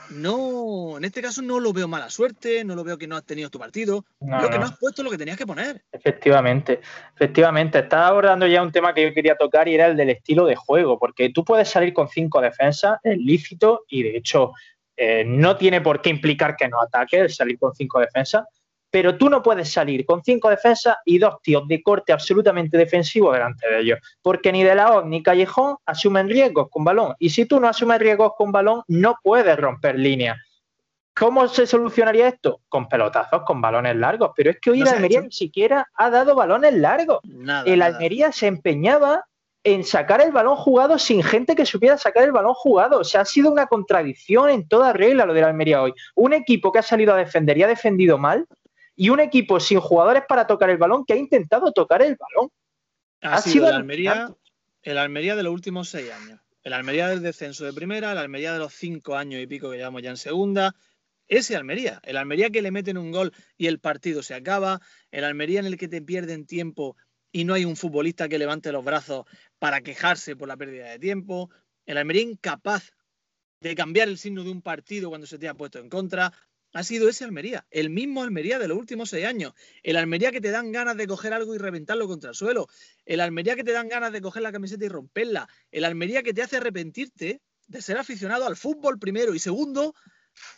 no, 0.09 0.97
en 0.97 1.05
este 1.05 1.21
caso 1.21 1.41
no 1.41 1.59
lo 1.59 1.73
veo 1.73 1.87
mala 1.87 2.09
suerte, 2.09 2.63
no 2.63 2.75
lo 2.75 2.83
veo 2.83 2.97
que 2.97 3.07
no 3.07 3.15
has 3.15 3.25
tenido 3.25 3.49
tu 3.49 3.59
partido, 3.59 4.05
Lo 4.19 4.49
que 4.49 4.57
no 4.57 4.65
has 4.65 4.77
puesto 4.77 5.03
lo 5.03 5.11
que 5.11 5.17
tenías 5.17 5.37
que 5.37 5.45
poner. 5.45 5.83
Efectivamente, 5.91 6.81
efectivamente. 7.15 7.79
Estás 7.79 8.01
abordando 8.01 8.47
ya 8.47 8.61
un 8.61 8.71
tema 8.71 8.93
que 8.93 9.03
yo 9.03 9.13
quería 9.13 9.35
tocar 9.35 9.67
y 9.67 9.75
era 9.75 9.87
el 9.87 9.97
del 9.97 10.09
estilo 10.09 10.45
de 10.45 10.55
juego, 10.55 10.97
porque 10.97 11.29
tú 11.29 11.43
puedes 11.43 11.69
salir 11.69 11.93
con 11.93 12.07
cinco 12.07 12.41
defensas, 12.41 12.99
es 13.03 13.17
lícito, 13.17 13.85
y 13.89 14.03
de 14.03 14.17
hecho 14.17 14.53
eh, 14.95 15.23
no 15.25 15.57
tiene 15.57 15.81
por 15.81 16.01
qué 16.01 16.09
implicar 16.09 16.55
que 16.55 16.67
no 16.67 16.81
ataque 16.81 17.19
el 17.19 17.29
salir 17.29 17.59
con 17.59 17.73
cinco 17.75 17.99
defensas, 17.99 18.45
pero 18.89 19.17
tú 19.17 19.29
no 19.29 19.43
puedes 19.43 19.71
salir 19.71 20.05
con 20.05 20.23
cinco 20.23 20.49
defensas 20.49 20.97
y 21.05 21.17
dos 21.17 21.41
tíos 21.41 21.67
de 21.67 21.81
corte 21.81 22.13
absolutamente 22.13 22.77
defensivo 22.77 23.31
delante 23.31 23.67
de 23.67 23.79
ellos, 23.79 23.99
porque 24.21 24.51
ni 24.51 24.63
De 24.63 24.75
La 24.75 25.01
ni 25.05 25.21
Callejón 25.21 25.77
asumen 25.85 26.29
riesgos 26.29 26.67
con 26.69 26.83
balón, 26.83 27.15
y 27.19 27.29
si 27.29 27.45
tú 27.45 27.59
no 27.59 27.67
asumes 27.67 27.99
riesgos 27.99 28.33
con 28.37 28.51
balón, 28.51 28.83
no 28.87 29.15
puedes 29.21 29.57
romper 29.57 29.99
línea. 29.99 30.37
¿Cómo 31.17 31.47
se 31.47 31.65
solucionaría 31.65 32.27
esto? 32.27 32.61
Con 32.69 32.87
pelotazos, 32.87 33.41
con 33.43 33.59
balones 33.59 33.95
largos. 33.95 34.31
Pero 34.35 34.51
es 34.51 34.59
que 34.61 34.69
hoy 34.69 34.81
el 34.81 34.87
Almería 34.87 35.21
ni 35.21 35.31
siquiera 35.31 35.87
ha 35.95 36.11
dado 36.11 36.35
balones 36.35 36.73
largos. 36.75 37.21
el 37.65 37.81
Almería 37.81 38.31
se 38.31 38.45
empeñaba 38.45 39.25
en 39.63 39.83
sacar 39.83 40.21
el 40.21 40.31
balón 40.31 40.55
jugado 40.55 40.99
sin 40.99 41.23
gente 41.23 41.55
que 41.55 41.65
supiera 41.65 41.97
sacar 41.97 42.23
el 42.23 42.31
balón 42.31 42.53
jugado. 42.53 42.99
O 42.99 43.03
sea, 43.03 43.21
ha 43.21 43.25
sido 43.25 43.51
una 43.51 43.65
contradicción 43.65 44.49
en 44.49 44.67
toda 44.67 44.93
regla 44.93 45.25
lo 45.25 45.33
de 45.33 45.41
la 45.41 45.47
Almería 45.47 45.81
hoy. 45.81 45.93
Un 46.15 46.33
equipo 46.33 46.71
que 46.71 46.79
ha 46.79 46.83
salido 46.83 47.13
a 47.13 47.17
defender 47.17 47.57
y 47.57 47.63
ha 47.63 47.67
defendido 47.67 48.19
mal, 48.19 48.45
y 48.97 49.09
un 49.09 49.19
equipo 49.19 49.59
sin 49.59 49.79
jugadores 49.79 50.23
para 50.27 50.47
tocar 50.47 50.71
el 50.71 50.77
balón 50.77 51.05
que 51.05 51.13
ha 51.13 51.17
intentado 51.17 51.71
tocar 51.71 52.01
el 52.01 52.17
balón. 52.17 52.51
Ha, 53.21 53.39
sido, 53.41 53.69
el 53.69 53.75
Almería, 53.75 54.35
el 54.81 54.97
Almería 54.97 55.35
de 55.35 55.43
los 55.43 55.53
últimos 55.53 55.87
seis 55.87 56.11
años. 56.11 56.41
El 56.63 56.73
Almería 56.73 57.07
del 57.07 57.21
descenso 57.21 57.63
de 57.63 57.71
primera, 57.71 58.11
el 58.11 58.17
Almería 58.17 58.51
de 58.51 58.59
los 58.59 58.73
cinco 58.73 59.15
años 59.15 59.41
y 59.41 59.47
pico 59.47 59.69
que 59.69 59.77
llevamos 59.77 60.01
ya 60.01 60.09
en 60.09 60.17
segunda. 60.17 60.75
Ese 61.27 61.55
Almería, 61.55 62.01
el 62.03 62.17
Almería 62.17 62.49
que 62.49 62.61
le 62.61 62.71
meten 62.71 62.97
un 62.97 63.11
gol 63.11 63.33
y 63.55 63.67
el 63.67 63.79
partido 63.79 64.23
se 64.23 64.33
acaba, 64.33 64.81
el 65.11 65.23
Almería 65.23 65.59
en 65.59 65.67
el 65.67 65.77
que 65.77 65.87
te 65.87 66.01
pierden 66.01 66.47
tiempo 66.47 66.97
y 67.31 67.45
no 67.45 67.53
hay 67.53 67.65
un 67.65 67.75
futbolista 67.75 68.27
que 68.27 68.39
levante 68.39 68.71
los 68.71 68.83
brazos 68.83 69.25
para 69.59 69.81
quejarse 69.81 70.35
por 70.35 70.47
la 70.47 70.57
pérdida 70.57 70.89
de 70.89 70.99
tiempo. 70.99 71.51
El 71.85 71.97
Almería 71.97 72.23
incapaz 72.23 72.91
de 73.61 73.75
cambiar 73.75 74.07
el 74.07 74.17
signo 74.17 74.43
de 74.43 74.49
un 74.49 74.61
partido 74.63 75.09
cuando 75.09 75.27
se 75.27 75.37
te 75.37 75.47
ha 75.47 75.53
puesto 75.53 75.77
en 75.77 75.89
contra. 75.89 76.33
Ha 76.77 76.83
sido 76.83 77.09
ese 77.09 77.23
Almería, 77.23 77.65
el 77.71 77.89
mismo 77.89 78.21
Almería 78.21 78.59
de 78.59 78.67
los 78.67 78.77
últimos 78.77 79.09
seis 79.09 79.25
años. 79.25 79.53
El 79.81 79.97
Almería 79.97 80.31
que 80.31 80.39
te 80.39 80.51
dan 80.51 80.71
ganas 80.71 80.95
de 80.95 81.07
coger 81.07 81.33
algo 81.33 81.55
y 81.55 81.57
reventarlo 81.57 82.07
contra 82.07 82.29
el 82.29 82.35
suelo. 82.35 82.67
El 83.03 83.19
Almería 83.19 83.55
que 83.55 83.63
te 83.63 83.71
dan 83.71 83.89
ganas 83.89 84.11
de 84.11 84.21
coger 84.21 84.43
la 84.43 84.51
camiseta 84.51 84.85
y 84.85 84.87
romperla. 84.87 85.49
El 85.71 85.85
Almería 85.85 86.21
que 86.21 86.35
te 86.35 86.43
hace 86.43 86.57
arrepentirte 86.57 87.41
de 87.65 87.81
ser 87.81 87.97
aficionado 87.97 88.45
al 88.45 88.55
fútbol 88.55 88.99
primero 88.99 89.33
y 89.33 89.39
segundo, 89.39 89.95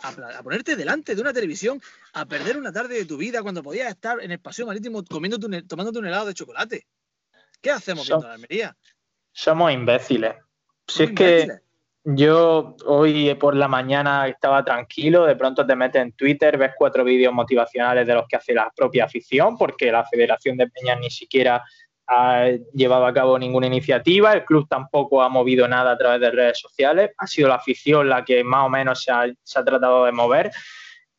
a, 0.02 0.44
ponerte 0.44 0.76
delante 0.76 1.16
de 1.16 1.22
una 1.22 1.32
televisión, 1.32 1.82
a 2.12 2.26
perder 2.26 2.58
una 2.58 2.74
tarde 2.74 2.96
de 2.96 3.06
tu 3.06 3.16
vida 3.16 3.42
cuando 3.42 3.64
podías 3.64 3.88
estar 3.88 4.22
en 4.22 4.32
el 4.32 4.40
paseo 4.40 4.66
marítimo 4.66 5.06
comiendo 5.06 5.40
tomándote 5.40 6.00
un 6.00 6.06
helado 6.06 6.26
de 6.26 6.34
chocolate. 6.34 6.86
¿Qué 7.62 7.72
hacemos 7.72 8.06
viendo 8.06 8.28
la 8.28 8.34
Almería? 8.34 8.76
Somos 9.32 9.72
imbéciles. 9.72 10.36
Si 10.86 11.04
es 11.04 11.12
que 11.12 11.62
Yo 12.06 12.78
hoy 12.86 13.34
por 13.36 13.56
la 13.56 13.68
mañana 13.68 14.28
estaba 14.28 14.64
tranquilo, 14.64 15.26
de 15.26 15.36
pronto 15.36 15.66
te 15.66 15.76
metes 15.76 16.02
en 16.02 16.14
Twitter, 16.14 16.58
ves 16.58 16.72
cuatro 16.78 17.04
vídeos 17.04 17.34
motivacionales 17.34 18.08
de 18.08 18.14
los 18.14 18.26
que 18.28 18.38
hace 18.38 18.54
la 18.54 18.72
propia 18.74 19.04
afición, 19.04 19.58
porque 19.58 19.92
la 19.92 20.06
Federación 20.06 20.56
de 20.56 20.70
Peñas 20.70 21.00
ni 21.00 21.10
siquiera 21.10 21.62
ha 22.08 22.48
llevado 22.74 23.06
a 23.06 23.14
cabo 23.14 23.38
ninguna 23.38 23.68
iniciativa, 23.68 24.34
el 24.34 24.46
club 24.46 24.66
tampoco 24.68 25.22
ha 25.22 25.30
movido 25.30 25.68
nada 25.68 25.92
a 25.92 25.98
través 25.98 26.22
de 26.22 26.32
redes 26.32 26.60
sociales, 26.60 27.12
ha 27.18 27.28
sido 27.28 27.50
la 27.50 27.56
afición 27.56 28.08
la 28.08 28.24
que 28.24 28.44
más 28.44 28.66
o 28.66 28.70
menos 28.70 29.04
se 29.04 29.12
ha, 29.12 29.64
tratado 29.64 30.06
de 30.06 30.12
mover. 30.12 30.52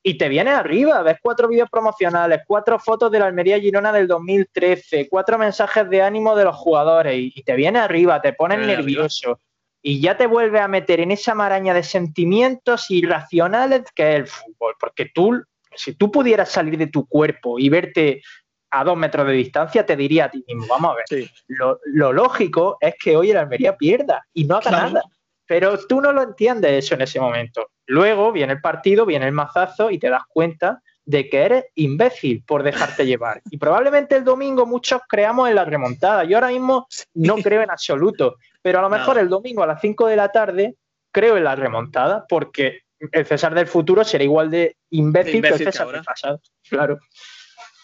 Y 0.03 0.17
te 0.17 0.31
vienes 0.31 0.55
arriba, 0.55 1.03
ves 1.03 1.19
cuatro 1.21 1.47
vídeos 1.47 1.69
promocionales, 1.71 2.41
cuatro 2.47 2.79
fotos 2.79 3.13
de 3.13 3.19
la 3.19 3.27
Almería 3.27 3.61
Girona 3.61 3.93
del 3.93 4.09
2013, 4.09 5.09
cuatro 5.11 5.37
mensajes 5.37 5.89
de 5.91 6.01
ánimo 6.01 6.35
de 6.35 6.45
los 6.45 6.57
jugadores 6.57 7.15
y, 7.19 7.43
te 7.43 7.55
vienes 7.55 7.83
arriba, 7.83 8.21
te 8.21 8.33
pones 8.33 8.59
nervioso 8.61 9.39
y 9.83 10.01
ya 10.01 10.17
te 10.17 10.27
vuelve 10.27 10.61
a 10.61 10.69
meter 10.69 11.01
en 11.01 11.11
esa 11.11 11.35
maraña 11.35 11.75
de 11.75 11.83
sentimientos 11.83 12.91
irracionales 12.91 13.85
que 13.95 14.11
es 14.11 14.17
el 14.17 14.27
fútbol. 14.27 14.75
Porque 14.79 15.11
tú, 15.15 15.43
si 15.75 15.95
tú 15.95 16.11
pudieras 16.11 16.51
salir 16.51 16.77
de 16.77 16.87
tu 16.87 17.07
cuerpo 17.07 17.59
y 17.59 17.69
verte 17.69 18.23
a 18.71 18.85
dos 18.85 18.97
metros 18.97 19.27
de 19.27 19.33
distancia, 19.33 19.85
te 19.85 19.97
diría 19.97 20.27
a 20.27 20.31
ti 20.31 20.45
mismo, 20.47 20.67
vamos 20.69 20.93
a 20.93 20.97
ver, 20.97 21.31
lo, 21.49 22.13
lógico 22.13 22.77
es 22.81 22.95
que 23.03 23.17
hoy 23.17 23.31
el 23.31 23.39
Almería 23.39 23.77
pierda 23.77 24.25
y 24.33 24.45
no 24.45 24.57
haga 24.57 24.71
nada. 24.71 25.03
Pero 25.47 25.77
tú 25.89 26.01
no 26.01 26.13
lo 26.13 26.23
entiendes 26.23 26.85
eso 26.85 26.95
en 26.95 27.01
ese 27.01 27.19
momento. 27.19 27.71
Luego 27.87 28.31
viene 28.31 28.53
el 28.53 28.61
partido, 28.61 29.05
viene 29.05 29.27
el 29.27 29.33
mazazo 29.33 29.91
y 29.91 29.99
te 29.99 30.09
das 30.09 30.23
cuenta 30.29 30.81
de 31.05 31.29
que 31.29 31.43
eres 31.43 31.65
imbécil 31.75 32.45
por 32.47 32.63
dejarte 32.63 33.05
llevar. 33.05 33.43
Y 33.51 33.59
probablemente 33.59 34.15
el 34.15 34.23
domingo 34.23 34.65
muchos 34.65 35.01
creamos 35.09 35.49
en 35.49 35.57
la 35.57 35.65
remontada. 35.65 36.23
Yo 36.23 36.37
ahora 36.37 36.51
mismo 36.51 36.87
no 37.15 37.35
creo 37.37 37.63
en 37.63 37.71
absoluto, 37.71 38.37
pero 38.63 38.79
a 38.79 38.83
lo 38.83 38.91
mejor 38.91 39.19
el 39.19 39.29
domingo 39.29 39.63
a 39.63 39.67
las 39.67 39.81
5 39.81 40.07
de 40.07 40.17
la 40.17 40.31
tarde 40.31 40.77
creo 41.13 41.37
en 41.37 41.45
la 41.45 41.57
remontada 41.57 42.27
porque 42.29 42.83
el 43.13 43.27
César 43.27 43.55
del 43.55 43.67
futuro 43.67 44.05
será 44.05 44.25
igual 44.25 44.51
de 44.51 44.77
imbécil, 44.91 45.43
que 45.43 45.49
el 45.49 45.59
César 45.59 45.89
del 45.89 46.03
pasado. 46.03 46.41
Claro. 46.69 46.99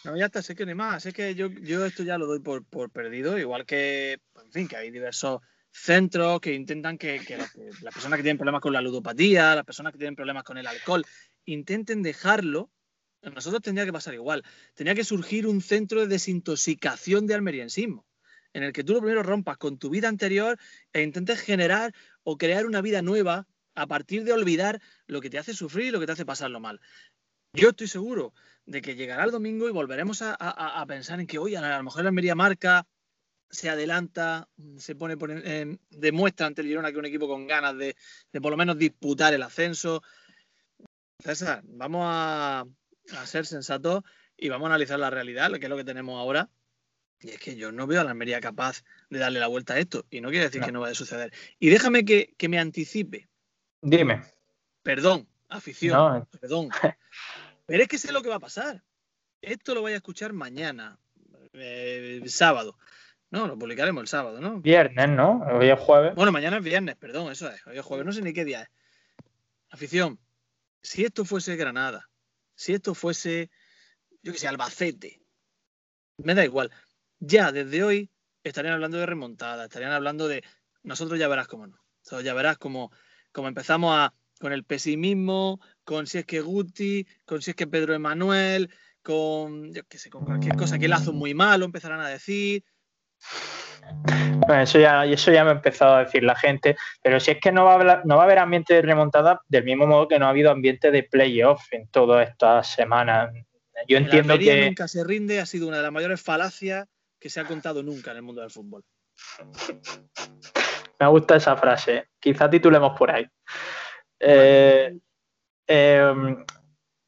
No, 0.05 0.17
ya 0.17 0.27
está, 0.27 0.41
sé 0.41 0.55
que 0.55 0.65
no 0.65 0.71
hay 0.71 0.77
más. 0.77 1.03
Sé 1.03 1.13
que 1.13 1.35
yo, 1.35 1.49
yo 1.49 1.85
esto 1.85 2.05
ya 2.05 2.17
lo 2.17 2.27
doy 2.27 2.41
por, 2.41 2.91
perdido, 2.91 3.39
igual 3.39 3.67
que, 3.67 4.19
en 4.45 4.53
fin, 4.53 4.69
que 4.69 4.77
hay 4.77 4.91
diversos 4.91 5.41
centros 5.73 6.41
que 6.41 6.55
intentan 6.55 6.97
que, 6.97 7.21
las 7.83 7.93
personas 7.93 8.17
que 8.17 8.23
tienen 8.23 8.39
problemas 8.39 8.61
con 8.61 8.73
la 8.73 8.81
ludopatía, 8.81 9.57
las 9.57 9.65
personas 9.65 9.93
que 9.93 9.99
tienen 9.99 10.15
problemas 10.15 10.45
con 10.45 10.59
el 10.59 10.67
alcohol, 10.67 11.05
intenten 11.45 12.03
dejarlo. 12.03 12.71
A 13.23 13.31
nosotros 13.31 13.63
tendría 13.63 13.85
que 13.85 13.93
pasar 13.93 14.15
igual. 14.15 14.45
Tenía 14.75 14.95
que 14.95 15.03
surgir 15.03 15.47
un 15.47 15.61
centro 15.61 16.01
de 16.01 16.07
desintoxicación 16.07 17.27
de 17.27 17.35
almeriensismo, 17.35 18.07
en 18.57 18.63
el 18.63 18.73
que 18.73 18.85
tú 18.85 18.95
lo 18.95 19.01
primero 19.01 19.23
rompas 19.23 19.59
con 19.59 19.77
tu 19.77 19.91
vida 19.91 20.09
anterior 20.09 20.59
e 20.95 21.03
intentes 21.03 21.41
generar 21.41 21.93
o 22.25 22.39
crear 22.39 22.65
una 22.65 22.81
vida 22.81 23.03
nueva 23.03 23.47
a 23.75 23.87
partir 23.87 24.25
de 24.25 24.33
olvidar 24.33 24.81
lo 25.07 25.21
que 25.21 25.29
te 25.29 25.39
hace 25.39 25.53
sufrir 25.53 25.89
y 25.89 25.91
lo 25.91 26.01
que 26.01 26.07
te 26.07 26.13
hace 26.13 26.25
pasarlo 26.25 26.59
mal. 26.59 26.81
Yo 27.53 27.69
estoy 27.69 27.87
seguro 27.87 28.33
de 28.65 28.81
que 28.81 28.97
llegará 28.97 29.25
el 29.25 29.31
domingo 29.31 29.69
y 29.69 29.73
volveremos 29.73 30.23
a, 30.23 30.85
pensar 30.89 31.21
en 31.21 31.27
que, 31.27 31.39
hoy 31.39 31.55
a 31.55 31.77
lo 31.77 31.83
mejor 31.83 32.03
la 32.03 32.09
Almería 32.09 32.35
marca, 32.35 32.87
se 33.51 33.69
adelanta, 33.69 34.49
se 34.79 34.95
pone, 34.95 35.17
demuestra 35.91 36.47
ante 36.47 36.63
el 36.63 36.69
Girona 36.69 36.89
que 36.89 36.95
es 36.95 36.99
un 36.99 37.05
equipo 37.05 37.29
con 37.29 37.47
ganas 37.47 37.77
de, 37.77 37.95
por 38.41 38.51
lo 38.51 38.57
menos 38.57 38.79
disputar 38.79 39.35
el 39.35 39.43
ascenso. 39.43 40.03
César, 41.19 41.61
vamos 41.67 42.07
a, 42.07 42.65
ser 43.27 43.45
sensatos 43.45 44.03
y 44.35 44.49
vamos 44.49 44.65
a 44.65 44.71
analizar 44.71 44.99
la 44.99 45.11
realidad, 45.11 45.53
que 45.53 45.67
es 45.67 45.71
lo 45.71 45.77
que 45.77 45.85
tenemos 45.85 46.19
ahora. 46.19 46.49
Y 47.21 47.31
es 47.31 47.39
que 47.39 47.57
yo 47.57 47.73
no 47.73 47.87
veo 47.87 48.01
a 48.01 48.05
la 48.05 48.11
Almería 48.11 48.41
capaz 48.41 48.85
de 49.11 49.19
darle 49.19 49.41
la 49.41 49.47
vuelta 49.47 49.75
a 49.75 49.79
esto. 49.79 50.05
Y 50.11 50.21
no 50.21 50.29
quiere 50.29 50.45
decir 50.45 50.63
que 50.63 50.73
no 50.73 50.81
vaya 50.81 50.93
a 50.93 50.97
suceder. 50.97 51.33
Y 51.59 51.71
déjame 51.71 52.05
que, 52.05 52.35
que 52.37 52.49
me 52.49 52.59
anticipe. 52.59 53.29
Dime. 53.81 54.23
Perdón, 54.83 55.29
afición. 55.49 56.29
Perdón. 56.41 56.69
Pero 57.67 57.83
es 57.83 57.89
que 57.89 57.99
sé 57.99 58.13
lo 58.13 58.23
que 58.23 58.29
va 58.29 58.37
a 58.37 58.41
pasar. 58.41 58.83
Esto 59.41 59.75
lo 59.75 59.81
voy 59.81 59.93
a 59.93 59.97
escuchar 59.97 60.33
mañana, 60.33 60.99
eh, 61.53 62.23
sábado. 62.27 62.77
No, 63.31 63.47
lo 63.47 63.59
publicaremos 63.59 64.01
el 64.03 64.09
sábado, 64.09 64.41
¿no? 64.41 64.61
Viernes, 64.61 65.09
¿no? 65.09 65.45
Hoy 65.53 65.69
es 65.69 65.79
jueves. 65.79 66.15
Bueno, 66.15 66.33
mañana 66.33 66.59
es 66.59 66.65
viernes, 66.65 66.97
perdón, 66.97 67.33
eso 67.33 67.51
es. 67.51 67.67
Hoy 67.67 67.77
es 67.77 67.85
jueves, 67.85 68.07
no 68.07 68.13
sé 68.13 68.23
ni 68.23 68.33
qué 68.33 68.45
día 68.45 68.63
es. 68.63 68.69
Afición, 69.71 70.19
si 70.81 71.05
esto 71.05 71.25
fuese 71.25 71.57
Granada, 71.57 72.09
si 72.55 72.73
esto 72.73 72.95
fuese, 72.95 73.51
yo 74.23 74.33
qué 74.33 74.39
sé, 74.39 74.47
Albacete, 74.47 75.21
me 76.19 76.35
da 76.35 76.45
igual. 76.45 76.71
Ya 77.21 77.53
desde 77.53 77.83
hoy 77.83 78.11
estarían 78.45 78.75
hablando 78.75 78.99
de 78.99 79.07
remontada, 79.07 79.65
estarían 79.65 79.93
hablando 79.93 80.29
de. 80.29 80.43
Nosotros 80.83 81.19
ya 81.19 81.29
verás 81.29 81.49
cómo 81.49 81.67
no. 81.67 81.79
ya 82.23 82.35
verás 82.35 82.59
cómo, 82.59 82.93
cómo 83.33 83.49
empezamos 83.49 83.95
a, 83.95 84.15
con 84.39 84.53
el 84.53 84.65
pesimismo, 84.65 85.61
con 85.85 86.07
si 86.07 86.19
es 86.19 86.27
que 86.27 86.41
Guti, 86.41 87.07
con 87.25 87.43
si 87.43 87.51
es 87.51 87.57
que 87.57 87.67
Pedro 87.67 87.95
Emanuel, 87.95 88.71
con, 89.03 89.73
yo 89.73 89.83
qué 89.89 89.99
sé, 89.99 90.11
con 90.11 90.25
cualquier 90.25 90.57
cosa, 90.57 90.79
que 90.79 90.89
Lazo 90.89 91.13
muy 91.13 91.35
malo, 91.35 91.65
empezarán 91.65 92.01
a 92.01 92.09
decir. 92.09 92.65
Bueno, 94.47 94.63
eso 94.63 94.79
ya, 94.79 95.05
eso 95.07 95.33
ya 95.33 95.45
me 95.45 95.51
ha 95.51 95.55
empezado 95.55 95.95
a 95.95 96.05
decir 96.05 96.23
la 96.23 96.37
gente, 96.37 96.77
pero 97.03 97.19
si 97.19 97.33
es 97.33 97.39
que 97.41 97.53
no 97.53 97.65
va, 97.65 97.75
a 97.75 98.03
no 98.05 98.17
va 98.17 98.23
a 98.23 98.25
haber 98.25 98.39
ambiente 98.39 98.75
de 98.75 98.83
remontada 98.83 99.41
del 99.49 99.65
mismo 99.65 99.87
modo 99.87 100.09
que 100.09 100.19
no 100.19 100.27
ha 100.27 100.31
habido 100.31 100.51
ambiente 100.51 100.91
de 100.91 101.05
playoff 101.05 101.63
en 101.73 101.89
todas 101.89 102.29
estas 102.29 102.69
semanas. 102.69 103.33
Yo 103.89 103.97
entiendo 103.97 104.39
que. 104.39 104.67
nunca 104.67 104.89
se 104.89 105.05
rinde, 105.05 105.41
ha 105.41 105.47
sido 105.47 105.69
una 105.69 105.79
de 105.79 105.85
las 105.85 105.93
mayores 105.93 106.21
falacias 106.21 106.87
que 107.19 107.31
se 107.31 107.41
ha 107.41 107.45
contado 107.45 107.83
nunca 107.83 108.11
en 108.11 108.19
el 108.19 108.23
mundo 108.23 108.41
del 108.41 108.51
fútbol. 108.51 108.83
Me 110.99 111.07
gusta 111.09 111.37
esa 111.37 111.57
frase. 111.57 112.09
Quizá 112.19 112.49
titulemos 112.49 112.97
por 112.99 113.11
ahí. 113.11 113.27
Eh, 114.19 114.97
em, 115.67 116.45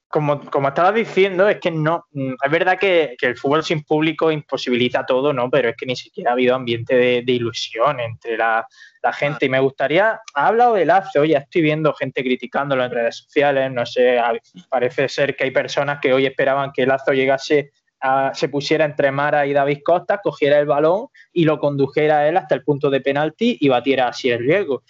como, 0.09 0.41
como 0.51 0.69
estabas 0.69 0.95
diciendo, 0.95 1.49
es 1.49 1.59
que 1.59 1.71
no, 1.71 2.07
mm, 2.13 2.35
es 2.43 2.51
verdad 2.51 2.79
que, 2.79 3.17
el 3.21 3.37
fútbol 3.37 3.63
sin 3.63 3.83
público 3.85 4.31
imposibilita 4.31 5.05
todo, 5.05 5.33
¿no? 5.33 5.51
Pero 5.51 5.71
es 5.71 5.77
que 5.77 5.87
ni 5.87 5.97
siquiera 5.97 6.31
ha 6.31 6.33
habido 6.33 6.55
ambiente 6.55 6.95
de, 6.97 7.33
ilusión 7.33 8.01
entre 8.01 8.37
la, 8.37 8.67
gente. 9.13 9.47
Y 9.47 9.49
me 9.49 9.61
gustaría, 9.61 10.21
ha 10.35 10.47
hablado 10.47 10.75
de 10.75 10.85
Lazo, 10.85 11.25
ya 11.25 11.39
estoy 11.39 11.63
viendo 11.63 11.95
gente 11.95 12.23
criticándolo 12.23 12.85
en 12.85 12.91
redes 12.91 13.17
sociales, 13.17 13.73
no 13.73 13.87
sé, 13.87 14.21
parece 14.69 15.09
ser 15.09 15.35
que 15.35 15.45
hay 15.45 15.51
personas 15.51 15.99
que 16.01 16.13
hoy 16.13 16.27
esperaban 16.27 16.73
que 16.73 16.85
Lazo 16.85 17.13
llegase 17.13 17.71
a, 18.01 18.33
se 18.35 18.49
pusiera 18.49 18.85
entre 18.85 19.11
Mara 19.11 19.47
y 19.47 19.53
David 19.53 19.81
Costa, 19.85 20.21
cogiera 20.23 20.59
el 20.59 20.67
balón 20.67 21.09
y 21.33 21.45
lo 21.45 21.59
condujera 21.59 22.19
a 22.19 22.29
él 22.29 22.37
hasta 22.37 22.55
el 22.55 22.63
punto 22.63 22.91
de 22.91 23.01
penalti 23.01 23.57
y 23.61 23.69
batiera 23.69 24.09
así 24.09 24.31
el 24.31 24.41
riesgo. 24.41 24.83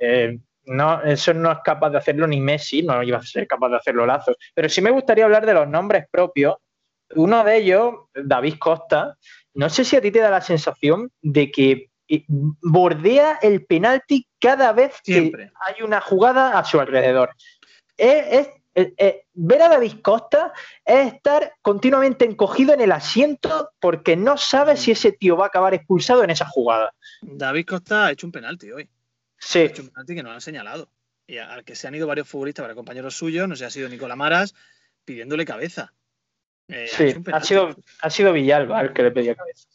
Eh, 0.00 0.38
no, 0.66 1.02
eso 1.02 1.34
no 1.34 1.52
es 1.52 1.58
capaz 1.64 1.90
de 1.90 1.98
hacerlo 1.98 2.26
ni 2.26 2.40
Messi, 2.40 2.82
no 2.82 3.02
iba 3.02 3.18
a 3.18 3.22
ser 3.22 3.46
capaz 3.46 3.68
de 3.68 3.76
hacerlo 3.76 4.06
Lazo. 4.06 4.34
Pero 4.54 4.68
sí 4.68 4.80
me 4.80 4.90
gustaría 4.90 5.24
hablar 5.24 5.44
de 5.46 5.54
los 5.54 5.68
nombres 5.68 6.06
propios. 6.10 6.56
Uno 7.14 7.44
de 7.44 7.58
ellos, 7.58 7.94
David 8.14 8.54
Costa, 8.58 9.16
no 9.54 9.68
sé 9.68 9.84
si 9.84 9.96
a 9.96 10.00
ti 10.00 10.10
te 10.10 10.20
da 10.20 10.30
la 10.30 10.40
sensación 10.40 11.10
de 11.20 11.50
que 11.50 11.90
eh, 12.08 12.24
bordea 12.28 13.38
el 13.42 13.64
penalti 13.64 14.26
cada 14.40 14.72
vez 14.72 15.00
que 15.02 15.32
hay 15.66 15.82
una 15.82 16.00
jugada 16.00 16.58
a 16.58 16.64
su 16.64 16.80
alrededor. 16.80 17.30
Es, 17.96 18.48
ver 18.74 19.62
a 19.62 19.68
David 19.68 20.00
Costa 20.02 20.52
es 20.84 21.14
estar 21.14 21.54
continuamente 21.62 22.24
encogido 22.24 22.74
en 22.74 22.80
el 22.80 22.92
asiento 22.92 23.70
porque 23.80 24.16
no 24.16 24.36
sabe 24.36 24.76
si 24.76 24.90
ese 24.90 25.12
tío 25.12 25.36
va 25.36 25.44
a 25.44 25.48
acabar 25.48 25.74
expulsado 25.74 26.24
en 26.24 26.30
esa 26.30 26.46
jugada. 26.46 26.94
David 27.22 27.66
Costa 27.66 28.06
ha 28.06 28.12
hecho 28.12 28.26
un 28.26 28.32
penalti 28.32 28.70
hoy. 28.72 28.88
Sí. 29.38 29.60
Ha 29.60 29.64
hecho 29.64 29.82
un 29.82 29.88
penalti 29.88 30.14
que 30.14 30.22
no 30.22 30.30
lo 30.30 30.34
han 30.34 30.40
señalado. 30.40 30.90
Y 31.26 31.38
al 31.38 31.64
que 31.64 31.74
se 31.74 31.88
han 31.88 31.94
ido 31.94 32.06
varios 32.06 32.28
futbolistas, 32.28 32.64
varios 32.64 32.76
compañeros 32.76 33.16
suyos, 33.16 33.48
no 33.48 33.56
sé, 33.56 33.64
ha 33.64 33.70
sido 33.70 33.88
Nicolás 33.88 34.16
Maras 34.16 34.54
pidiéndole 35.04 35.44
cabeza. 35.44 35.92
Eh, 36.68 36.86
sí, 36.88 37.14
ha, 37.32 37.40
sido, 37.40 37.76
ha 38.00 38.10
sido 38.10 38.32
Villalba 38.32 38.80
el 38.80 38.92
que 38.92 39.02
le 39.02 39.10
pedía 39.10 39.34
cabeza. 39.34 39.68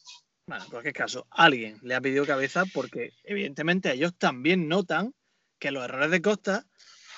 Bueno, 0.48 0.63
en 0.63 0.70
cualquier 0.72 0.94
caso, 0.94 1.27
alguien 1.29 1.77
le 1.84 1.94
ha 1.94 2.01
pedido 2.01 2.25
cabeza 2.25 2.63
porque 2.74 3.13
evidentemente 3.24 3.91
ellos 3.91 4.15
también 4.18 4.68
notan 4.68 5.13
que 5.60 5.70
los 5.72 5.84
errores 5.84 6.10
de 6.10 6.22
Costa 6.22 6.65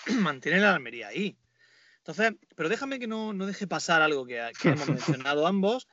mantienen 0.20 0.62
la 0.62 0.76
Almería 0.76 1.08
ahí. 1.08 1.38
Entonces, 2.01 2.34
pero 2.55 2.70
déjame 2.70 3.00
que 3.00 3.08
no, 3.08 3.34
deje 3.46 3.67
pasar 3.67 4.01
algo 4.01 4.25
que, 4.25 4.51
que 4.60 4.70
hemos 4.70 4.88
mencionado 5.27 5.46
ambos. 5.46 5.88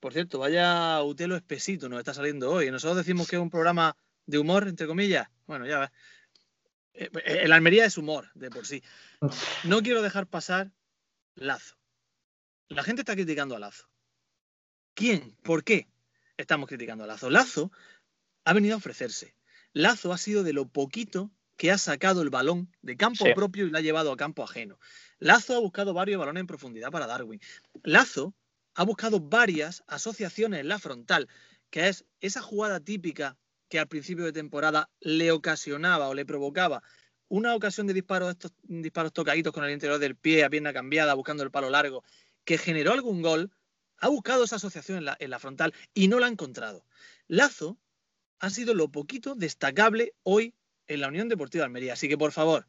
Por 0.00 0.12
cierto, 0.12 0.38
vaya 0.38 1.02
Utelo 1.02 1.36
espesito 1.36 1.88
nos 1.88 1.98
está 1.98 2.12
saliendo 2.12 2.50
hoy. 2.50 2.70
Nosotros 2.70 2.98
decimos 2.98 3.28
que 3.28 3.36
es 3.36 3.42
un 3.42 3.50
programa 3.50 3.96
de 4.26 4.38
humor, 4.38 4.68
entre 4.68 4.86
comillas. 4.86 5.28
Bueno, 5.46 5.66
ya 5.66 5.78
ves. 5.80 5.90
Eh, 6.94 7.10
eh, 7.24 7.38
el 7.42 7.52
Almería 7.52 7.86
es 7.86 7.96
humor 7.96 8.30
de 8.34 8.50
por 8.50 8.66
sí. 8.66 8.82
No 9.64 9.82
quiero 9.82 10.02
dejar 10.02 10.26
pasar 10.26 10.72
Lazo. 11.34 11.76
La 12.68 12.82
gente 12.82 13.02
está 13.02 13.14
criticando 13.14 13.56
a 13.56 13.58
Lazo. 13.58 13.88
¿Quién? 14.94 15.36
¿Por 15.42 15.64
qué 15.64 15.88
estamos 16.36 16.68
criticando 16.68 17.04
a 17.04 17.06
Lazo? 17.06 17.30
Lazo 17.30 17.72
ha 18.44 18.52
venido 18.52 18.74
a 18.74 18.78
ofrecerse. 18.78 19.34
Lazo 19.72 20.12
ha 20.12 20.18
sido 20.18 20.42
de 20.42 20.52
lo 20.52 20.68
poquito 20.68 21.32
que 21.56 21.70
ha 21.70 21.78
sacado 21.78 22.22
el 22.22 22.30
balón 22.30 22.70
de 22.82 22.96
campo 22.96 23.26
propio 23.34 23.66
y 23.66 23.70
lo 23.70 23.78
ha 23.78 23.82
llevado 23.82 24.12
a 24.12 24.16
campo 24.16 24.42
ajeno. 24.42 24.78
Lazo 25.18 25.56
ha 25.56 25.60
buscado 25.60 25.94
varios 25.94 26.18
balones 26.18 26.40
en 26.40 26.46
profundidad 26.46 26.90
para 26.90 27.06
Darwin. 27.06 27.40
Lazo 27.82 28.34
ha 28.74 28.84
buscado 28.84 29.20
varias 29.20 29.84
asociaciones 29.86 30.60
en 30.60 30.68
la 30.68 30.78
frontal, 30.78 31.28
que 31.70 31.88
es 31.88 32.04
esa 32.20 32.42
jugada 32.42 32.80
típica 32.80 33.36
que 33.68 33.78
al 33.78 33.88
principio 33.88 34.24
de 34.24 34.32
temporada 34.32 34.90
le 35.00 35.32
ocasionaba 35.32 36.08
o 36.08 36.14
le 36.14 36.26
provocaba 36.26 36.82
una 37.28 37.54
ocasión 37.54 37.86
de 37.86 37.94
disparos, 37.94 38.30
estos 38.30 38.52
disparos 38.62 39.12
tocaditos 39.12 39.52
con 39.52 39.64
el 39.64 39.70
interior 39.70 39.98
del 39.98 40.16
pie, 40.16 40.44
a 40.44 40.50
pierna 40.50 40.72
cambiada, 40.72 41.14
buscando 41.14 41.42
el 41.42 41.50
palo 41.50 41.70
largo, 41.70 42.04
que 42.44 42.58
generó 42.58 42.92
algún 42.92 43.22
gol, 43.22 43.50
ha 43.98 44.08
buscado 44.08 44.44
esa 44.44 44.56
asociación 44.56 44.98
en 44.98 45.04
la, 45.06 45.16
en 45.18 45.30
la 45.30 45.38
frontal 45.38 45.72
y 45.94 46.08
no 46.08 46.18
la 46.18 46.26
ha 46.26 46.30
encontrado. 46.30 46.84
Lazo 47.26 47.78
ha 48.38 48.50
sido 48.50 48.74
lo 48.74 48.88
poquito 48.88 49.34
destacable 49.34 50.14
hoy 50.22 50.54
en 50.86 51.00
la 51.00 51.08
Unión 51.08 51.28
Deportiva 51.28 51.62
de 51.62 51.66
Almería. 51.66 51.92
Así 51.94 52.08
que, 52.08 52.18
por 52.18 52.32
favor, 52.32 52.66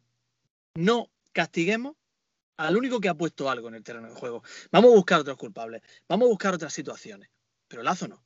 no 0.76 1.10
castiguemos 1.34 1.96
al 2.58 2.78
único 2.78 3.00
que 3.00 3.10
ha 3.10 3.14
puesto 3.14 3.50
algo 3.50 3.68
en 3.68 3.76
el 3.76 3.84
terreno 3.84 4.08
de 4.10 4.16
juego. 4.16 4.44
Vamos 4.72 4.92
a 4.92 4.96
buscar 4.96 5.20
otros 5.20 5.38
culpables, 5.38 5.82
vamos 6.08 6.28
a 6.28 6.30
buscar 6.30 6.54
otras 6.54 6.74
situaciones, 6.74 7.30
pero 7.68 7.84
Lazo 7.84 8.08
no. 8.08 8.24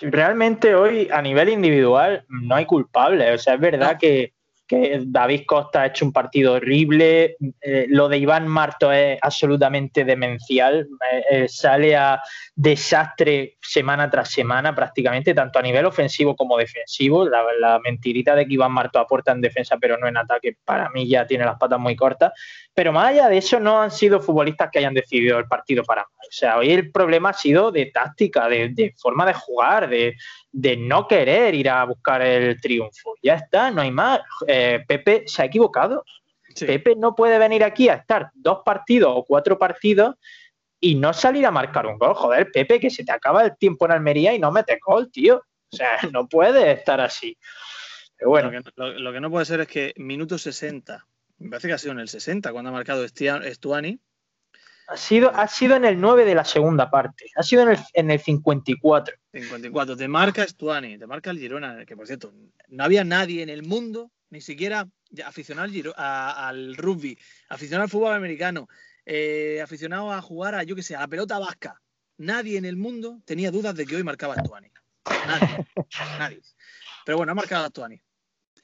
Realmente 0.00 0.74
hoy 0.74 1.08
a 1.10 1.22
nivel 1.22 1.48
individual 1.48 2.26
no 2.28 2.54
hay 2.54 2.66
culpables. 2.66 3.40
O 3.40 3.42
sea, 3.42 3.54
es 3.54 3.60
verdad 3.60 3.98
que 3.98 4.34
que 4.66 5.02
David 5.06 5.42
Costa 5.46 5.82
ha 5.82 5.86
hecho 5.86 6.04
un 6.04 6.12
partido 6.12 6.54
horrible, 6.54 7.36
eh, 7.60 7.86
lo 7.88 8.08
de 8.08 8.18
Iván 8.18 8.48
Marto 8.48 8.90
es 8.90 9.18
absolutamente 9.22 10.04
demencial, 10.04 10.88
eh, 11.12 11.22
eh, 11.30 11.48
sale 11.48 11.94
a 11.94 12.20
desastre 12.54 13.56
semana 13.60 14.10
tras 14.10 14.30
semana 14.30 14.74
prácticamente, 14.74 15.34
tanto 15.34 15.58
a 15.58 15.62
nivel 15.62 15.86
ofensivo 15.86 16.34
como 16.34 16.56
defensivo, 16.56 17.28
la, 17.28 17.44
la, 17.60 17.78
mentirita 17.78 18.34
de 18.34 18.46
que 18.46 18.54
Iván 18.54 18.72
Marto 18.72 18.98
aporta 18.98 19.32
en 19.32 19.40
defensa 19.40 19.76
pero 19.78 19.98
no 19.98 20.08
en 20.08 20.16
ataque, 20.16 20.56
para 20.64 20.90
mí 20.90 21.08
ya 21.08 21.26
tiene 21.26 21.44
las 21.44 21.58
patas 21.58 21.78
muy 21.78 21.94
cortas, 21.94 22.32
pero 22.76 22.92
más 22.92 23.08
allá 23.08 23.30
de 23.30 23.38
eso 23.38 23.58
no 23.58 23.80
han 23.80 23.90
sido 23.90 24.20
futbolistas 24.20 24.68
que 24.70 24.80
hayan 24.80 24.92
decidido 24.92 25.38
el 25.38 25.46
partido 25.46 25.82
para 25.82 26.02
mal, 26.02 26.26
o 26.28 26.32
sea, 26.32 26.58
hoy 26.58 26.70
el 26.72 26.92
problema 26.92 27.30
ha 27.30 27.32
sido 27.32 27.72
de 27.72 27.86
táctica, 27.86 28.50
de, 28.50 28.68
de 28.68 28.94
forma 28.98 29.24
de 29.24 29.32
jugar, 29.32 29.88
de, 29.88 30.14
de 30.52 30.76
no 30.76 31.08
querer 31.08 31.54
ir 31.54 31.70
a 31.70 31.84
buscar 31.84 32.20
el 32.20 32.60
triunfo. 32.60 33.14
Ya 33.22 33.36
está, 33.36 33.70
no 33.70 33.80
hay 33.80 33.90
más. 33.90 34.20
Eh, 34.46 34.84
Pepe 34.86 35.24
se 35.26 35.40
ha 35.40 35.44
equivocado. 35.46 36.04
Sí. 36.54 36.66
Pepe 36.66 36.96
no 36.96 37.14
puede 37.14 37.38
venir 37.38 37.64
aquí 37.64 37.88
a 37.88 37.94
estar 37.94 38.30
dos 38.34 38.60
partidos 38.62 39.12
o 39.14 39.24
cuatro 39.24 39.58
partidos 39.58 40.16
y 40.78 40.96
no 40.96 41.14
salir 41.14 41.46
a 41.46 41.50
marcar 41.50 41.86
un 41.86 41.96
gol. 41.96 42.14
Joder, 42.14 42.50
Pepe, 42.52 42.78
que 42.78 42.90
se 42.90 43.04
te 43.04 43.12
acaba 43.12 43.42
el 43.42 43.56
tiempo 43.56 43.86
en 43.86 43.92
Almería 43.92 44.34
y 44.34 44.38
no 44.38 44.52
metes 44.52 44.78
gol, 44.84 45.10
tío. 45.10 45.42
O 45.72 45.76
sea, 45.76 45.98
no 46.12 46.28
puede 46.28 46.72
estar 46.72 47.00
así. 47.00 47.38
Pero 48.16 48.30
bueno. 48.30 48.50
Lo 48.50 48.62
que, 48.62 48.70
lo, 48.76 48.92
lo 48.98 49.12
que, 49.12 49.20
no 49.20 49.30
puede 49.30 49.46
ser 49.46 49.60
es 49.60 49.68
que 49.68 49.94
minuto 49.96 50.36
60, 50.36 51.06
me 51.38 51.50
parece 51.50 51.68
que 51.68 51.74
ha 51.74 51.78
sido 51.78 51.92
en 51.92 52.00
el 52.00 52.08
60 52.08 52.52
cuando 52.52 52.70
ha 52.70 52.72
marcado 52.72 53.04
Estuani, 53.04 54.00
ha 54.88 54.96
sido, 54.96 55.34
ha 55.34 55.48
sido 55.48 55.74
en 55.74 55.84
el 55.84 56.00
9 56.00 56.24
de 56.24 56.34
la 56.34 56.44
segunda 56.44 56.90
parte. 56.90 57.26
Ha 57.34 57.42
sido 57.42 57.62
en 57.62 57.70
el, 57.70 57.78
en 57.92 58.10
el 58.10 58.20
54. 58.20 59.16
54. 59.32 59.96
Te 59.96 60.08
marca 60.08 60.46
Stuani, 60.46 60.96
te 60.98 61.06
marca 61.06 61.30
el 61.30 61.38
Girona, 61.38 61.84
que 61.84 61.96
por 61.96 62.06
cierto, 62.06 62.32
no 62.68 62.84
había 62.84 63.02
nadie 63.02 63.42
en 63.42 63.48
el 63.48 63.64
mundo, 63.64 64.12
ni 64.30 64.40
siquiera 64.40 64.88
aficionado 65.24 65.64
al, 65.64 65.72
Giro, 65.72 65.92
a, 65.96 66.48
al 66.48 66.76
rugby, 66.76 67.18
aficionado 67.48 67.84
al 67.84 67.90
fútbol 67.90 68.14
americano, 68.14 68.68
eh, 69.04 69.60
aficionado 69.62 70.12
a 70.12 70.22
jugar 70.22 70.54
a, 70.54 70.62
yo 70.62 70.76
que 70.76 70.82
sé, 70.82 70.94
a 70.94 71.00
la 71.00 71.08
pelota 71.08 71.38
vasca. 71.38 71.80
Nadie 72.18 72.56
en 72.56 72.64
el 72.64 72.76
mundo 72.76 73.20
tenía 73.24 73.50
dudas 73.50 73.74
de 73.74 73.86
que 73.86 73.96
hoy 73.96 74.04
marcaba 74.04 74.36
Stuani. 74.36 74.70
Nadie. 75.26 75.66
nadie. 76.18 76.40
Pero 77.04 77.18
bueno, 77.18 77.32
ha 77.32 77.34
marcado 77.34 77.66
Stuani. 77.66 78.00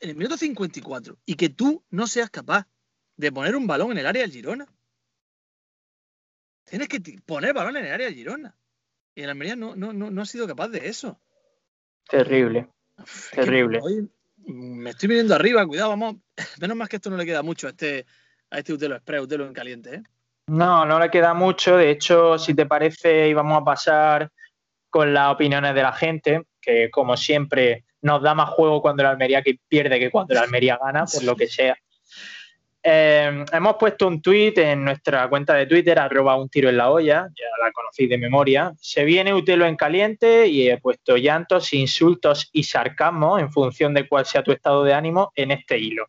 En 0.03 0.11
el 0.11 0.17
minuto 0.17 0.37
54. 0.37 1.17
Y 1.25 1.37
que 1.37 1.49
tú 1.49 1.85
no 1.91 2.09
seas 2.09 2.29
capaz 2.29 2.67
de 3.17 3.31
poner 3.31 3.55
un 3.55 3.69
balón 3.69 3.93
en 3.93 3.99
el 3.99 4.07
área 4.07 4.23
del 4.23 4.33
Girona. 4.33 4.67
Tienes 6.65 6.89
que 6.89 7.01
poner 7.25 7.55
balón 7.55 7.77
en 7.77 7.87
el 7.87 7.93
área 7.93 8.09
de 8.09 8.15
Girona. 8.15 8.57
Y 9.15 9.23
el 9.23 9.31
Almería 9.31 9.55
no, 9.55 9.77
no, 9.77 9.93
no, 9.93 10.11
no 10.11 10.23
ha 10.23 10.27
sido 10.27 10.49
capaz 10.49 10.69
de 10.69 10.89
eso. 10.89 11.21
Terrible. 12.09 12.69
Uf, 12.99 13.31
terrible. 13.31 13.79
Hoy 13.81 14.11
me 14.39 14.91
estoy 14.91 15.09
viniendo 15.09 15.37
arriba, 15.37 15.65
cuidado, 15.67 15.91
vamos. 15.91 16.17
Menos 16.61 16.77
más 16.77 16.89
que 16.89 16.97
esto 16.97 17.09
no 17.09 17.17
le 17.17 17.25
queda 17.25 17.43
mucho 17.43 17.69
a 17.69 17.71
este, 17.71 18.05
a 18.51 18.59
este 18.59 18.73
Utelo 18.73 18.97
Express, 18.97 19.23
Utelo 19.23 19.47
en 19.47 19.53
caliente, 19.53 19.95
¿eh? 19.95 20.03
No, 20.49 20.85
no 20.85 20.99
le 20.99 21.11
queda 21.11 21.33
mucho. 21.33 21.77
De 21.77 21.91
hecho, 21.91 22.39
si 22.39 22.55
te 22.55 22.67
parece, 22.67 23.29
íbamos 23.29 23.63
a 23.63 23.65
pasar 23.65 24.33
con 24.91 25.15
las 25.15 25.33
opiniones 25.33 25.77
de 25.77 25.83
la 25.83 25.93
gente, 25.93 26.43
que 26.61 26.91
como 26.91 27.17
siempre 27.17 27.85
nos 28.03 28.23
da 28.23 28.35
más 28.35 28.51
juego 28.51 28.83
cuando 28.83 29.03
el 29.03 29.09
Almería 29.09 29.43
pierde 29.69 29.99
que 29.99 30.11
cuando 30.11 30.35
el 30.35 30.41
Almería 30.41 30.79
gana, 30.83 31.05
por 31.07 31.25
lo 31.25 31.35
que 31.35 31.49
sea. 31.49 31.77
Eh, 32.85 33.45
hemos 33.53 33.77
puesto 33.77 34.09
un 34.09 34.21
tuit 34.21 34.59
en 34.59 34.85
nuestra 34.85 35.29
cuenta 35.29 35.55
de 35.55 35.67
Twitter, 35.67 35.99
arroba 36.01 36.35
un 36.35 36.49
tiro 36.49 36.69
en 36.69 36.77
la 36.77 36.91
olla, 36.91 37.29
ya 37.29 37.47
la 37.65 37.71
conocéis 37.71 38.11
de 38.11 38.19
memoria. 38.19 38.73
Se 38.81 39.05
viene 39.05 39.33
Utelo 39.33 39.67
en 39.67 39.77
caliente 39.77 40.49
y 40.49 40.69
he 40.69 40.79
puesto 40.79 41.17
llantos, 41.17 41.73
insultos 41.73 42.51
y 42.53 42.65
sarcasmo 42.65 43.39
en 43.39 43.53
función 43.53 43.95
de 43.95 44.09
cuál 44.09 44.27
sea 44.27 44.43
tu 44.43 44.51
estado 44.51 44.83
de 44.83 44.95
ánimo 44.95 45.31
en 45.37 45.53
este 45.53 45.79
hilo. 45.79 46.09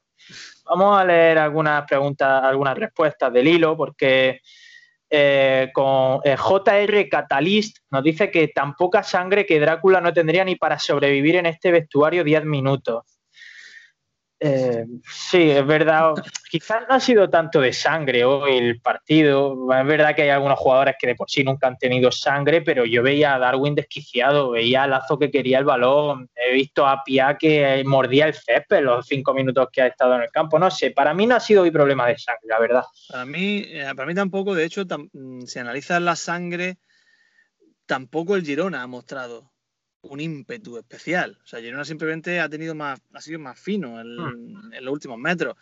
Vamos 0.66 0.98
a 0.98 1.06
leer 1.06 1.38
algunas 1.38 1.86
preguntas, 1.86 2.44
algunas 2.44 2.76
respuestas 2.76 3.32
del 3.32 3.48
hilo, 3.48 3.78
porque 3.78 4.42
eh, 5.16 5.70
con 5.74 6.22
eh, 6.24 6.36
JR 6.36 7.08
Catalyst 7.08 7.78
nos 7.92 8.04
dice 8.04 8.32
que 8.32 8.48
tan 8.48 8.74
poca 8.74 9.04
sangre 9.04 9.46
que 9.46 9.60
Drácula 9.60 10.02
no 10.02 10.12
tendría 10.12 10.44
ni 10.44 10.56
para 10.56 10.80
sobrevivir 10.80 11.36
en 11.36 11.46
este 11.46 11.70
vestuario 11.70 12.24
10 12.24 12.46
minutos. 12.46 13.13
Eh, 14.46 14.86
sí, 15.10 15.52
es 15.52 15.66
verdad. 15.66 16.16
Quizás 16.52 16.84
no 16.90 16.96
ha 16.96 17.00
sido 17.00 17.30
tanto 17.30 17.62
de 17.62 17.72
sangre 17.72 18.26
hoy 18.26 18.58
el 18.58 18.82
partido. 18.82 19.56
Es 19.74 19.86
verdad 19.86 20.14
que 20.14 20.24
hay 20.24 20.30
algunos 20.30 20.60
jugadores 20.60 20.96
que 21.00 21.08
de 21.08 21.16
por 21.16 21.30
sí 21.30 21.46
nunca 21.46 21.68
han 21.68 21.78
tenido 21.78 22.12
sangre, 22.12 22.62
pero 22.62 22.84
yo 22.84 23.02
veía 23.02 23.36
a 23.36 23.40
Darwin 23.40 23.74
desquiciado, 23.74 24.52
veía 24.52 24.84
a 24.84 24.88
Lazo 24.88 25.18
que 25.18 25.32
quería 25.32 25.60
el 25.60 25.64
balón, 25.64 26.30
he 26.36 26.54
visto 26.56 26.86
a 26.86 27.06
Pia 27.06 27.38
que 27.38 27.84
mordía 27.86 28.26
el 28.26 28.34
césped 28.34 28.84
los 28.84 29.08
cinco 29.08 29.34
minutos 29.34 29.70
que 29.72 29.82
ha 29.82 29.88
estado 29.88 30.16
en 30.16 30.24
el 30.24 30.30
campo. 30.30 30.60
No 30.60 30.70
sé, 30.70 30.92
para 30.92 31.14
mí 31.14 31.26
no 31.26 31.38
ha 31.38 31.40
sido 31.40 31.62
hoy 31.62 31.72
problema 31.72 32.06
de 32.08 32.18
sangre, 32.18 32.44
la 32.50 32.60
verdad. 32.60 32.84
Para 33.10 33.26
mí, 33.26 33.64
eh, 33.66 33.94
para 33.96 34.06
mí 34.06 34.14
tampoco. 34.14 34.54
De 34.56 34.66
hecho, 34.66 34.84
si 35.46 35.60
analizas 35.60 36.02
la 36.02 36.18
sangre, 36.18 36.80
tampoco 37.86 38.36
el 38.36 38.44
Girona 38.44 38.84
ha 38.84 38.88
mostrado 38.88 39.53
un 40.04 40.20
ímpetu 40.20 40.78
especial. 40.78 41.40
O 41.44 41.48
sea, 41.48 41.60
Girona 41.60 41.86
simplemente 41.86 42.40
ha 42.40 42.50
tenido 42.50 42.76
más, 42.76 43.02
ha 43.14 43.22
sido 43.22 43.40
más 43.40 43.60
fino 43.60 44.00
en, 44.00 44.16
hmm. 44.16 44.74
en, 44.74 44.86
los 44.86 44.94
últimos 44.94 45.18
metros. 45.18 45.56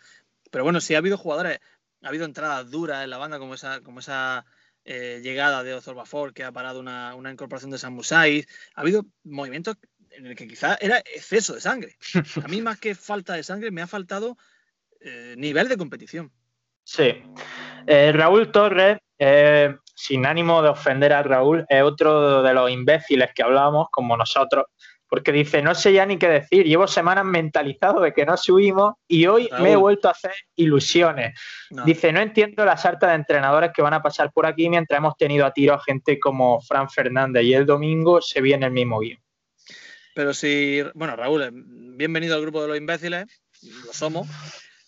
Pero 0.50 0.64
bueno, 0.64 0.80
sí 0.80 0.94
ha 0.94 0.98
habido 0.98 1.16
jugadores, 1.16 1.58
ha 2.02 2.08
habido 2.08 2.24
entradas 2.24 2.70
duras 2.70 3.04
en 3.04 3.10
la 3.10 3.18
banda, 3.18 3.38
como 3.38 3.54
esa, 3.54 3.80
como 3.80 4.00
esa 4.00 4.44
eh, 4.84 5.20
llegada 5.22 5.62
de 5.62 5.74
Ozorbafor, 5.74 6.34
que 6.34 6.44
ha 6.44 6.52
parado 6.52 6.80
una, 6.80 7.14
una 7.14 7.32
incorporación 7.32 7.70
de 7.70 7.78
San 7.78 7.94
Musais. 7.94 8.46
Ha 8.74 8.80
habido 8.82 9.06
movimientos 9.24 9.76
en 10.10 10.26
el 10.26 10.36
que 10.36 10.46
quizás 10.46 10.76
era 10.80 10.98
exceso 10.98 11.54
de 11.54 11.60
sangre. 11.60 11.96
A 12.44 12.48
mí, 12.48 12.60
más 12.60 12.78
que 12.78 12.94
falta 12.94 13.34
de 13.34 13.42
sangre, 13.42 13.70
me 13.70 13.82
ha 13.82 13.86
faltado 13.86 14.36
eh, 15.00 15.34
nivel 15.36 15.68
de 15.68 15.76
competición. 15.76 16.32
Sí. 16.84 17.22
Eh, 17.86 18.12
Raúl 18.12 18.50
Torres 18.50 18.98
eh, 19.18 19.76
sin 19.94 20.26
ánimo 20.26 20.62
de 20.62 20.70
ofender 20.70 21.12
a 21.12 21.22
Raúl, 21.22 21.64
es 21.68 21.82
otro 21.82 22.42
de 22.42 22.54
los 22.54 22.70
imbéciles 22.70 23.30
que 23.34 23.42
hablábamos, 23.42 23.88
como 23.90 24.16
nosotros, 24.16 24.66
porque 25.12 25.30
dice, 25.30 25.60
no 25.60 25.74
sé 25.74 25.92
ya 25.92 26.06
ni 26.06 26.16
qué 26.16 26.26
decir, 26.26 26.64
llevo 26.64 26.86
semanas 26.86 27.26
mentalizado 27.26 28.00
de 28.00 28.14
que 28.14 28.24
no 28.24 28.34
subimos 28.36 28.94
y 29.06 29.26
hoy 29.26 29.46
Raúl. 29.48 29.62
me 29.62 29.72
he 29.72 29.76
vuelto 29.76 30.08
a 30.08 30.12
hacer 30.12 30.32
ilusiones. 30.56 31.38
No. 31.70 31.84
Dice, 31.84 32.12
no 32.12 32.20
entiendo 32.20 32.64
la 32.64 32.78
sarta 32.78 33.08
de 33.08 33.16
entrenadores 33.16 33.72
que 33.74 33.82
van 33.82 33.92
a 33.92 34.00
pasar 34.00 34.32
por 34.32 34.46
aquí 34.46 34.70
mientras 34.70 34.96
hemos 34.96 35.14
tenido 35.18 35.44
a 35.44 35.52
tiro 35.52 35.74
a 35.74 35.82
gente 35.82 36.18
como 36.18 36.62
Fran 36.62 36.88
Fernández 36.88 37.44
y 37.44 37.52
el 37.52 37.66
domingo 37.66 38.22
se 38.22 38.40
viene 38.40 38.64
el 38.64 38.72
mismo 38.72 39.00
guion. 39.00 39.20
Pero 40.14 40.32
si, 40.32 40.82
bueno, 40.94 41.14
Raúl, 41.14 41.50
bienvenido 41.52 42.34
al 42.34 42.40
grupo 42.40 42.62
de 42.62 42.68
los 42.68 42.76
imbéciles, 42.78 43.26
lo 43.84 43.92
somos, 43.92 44.26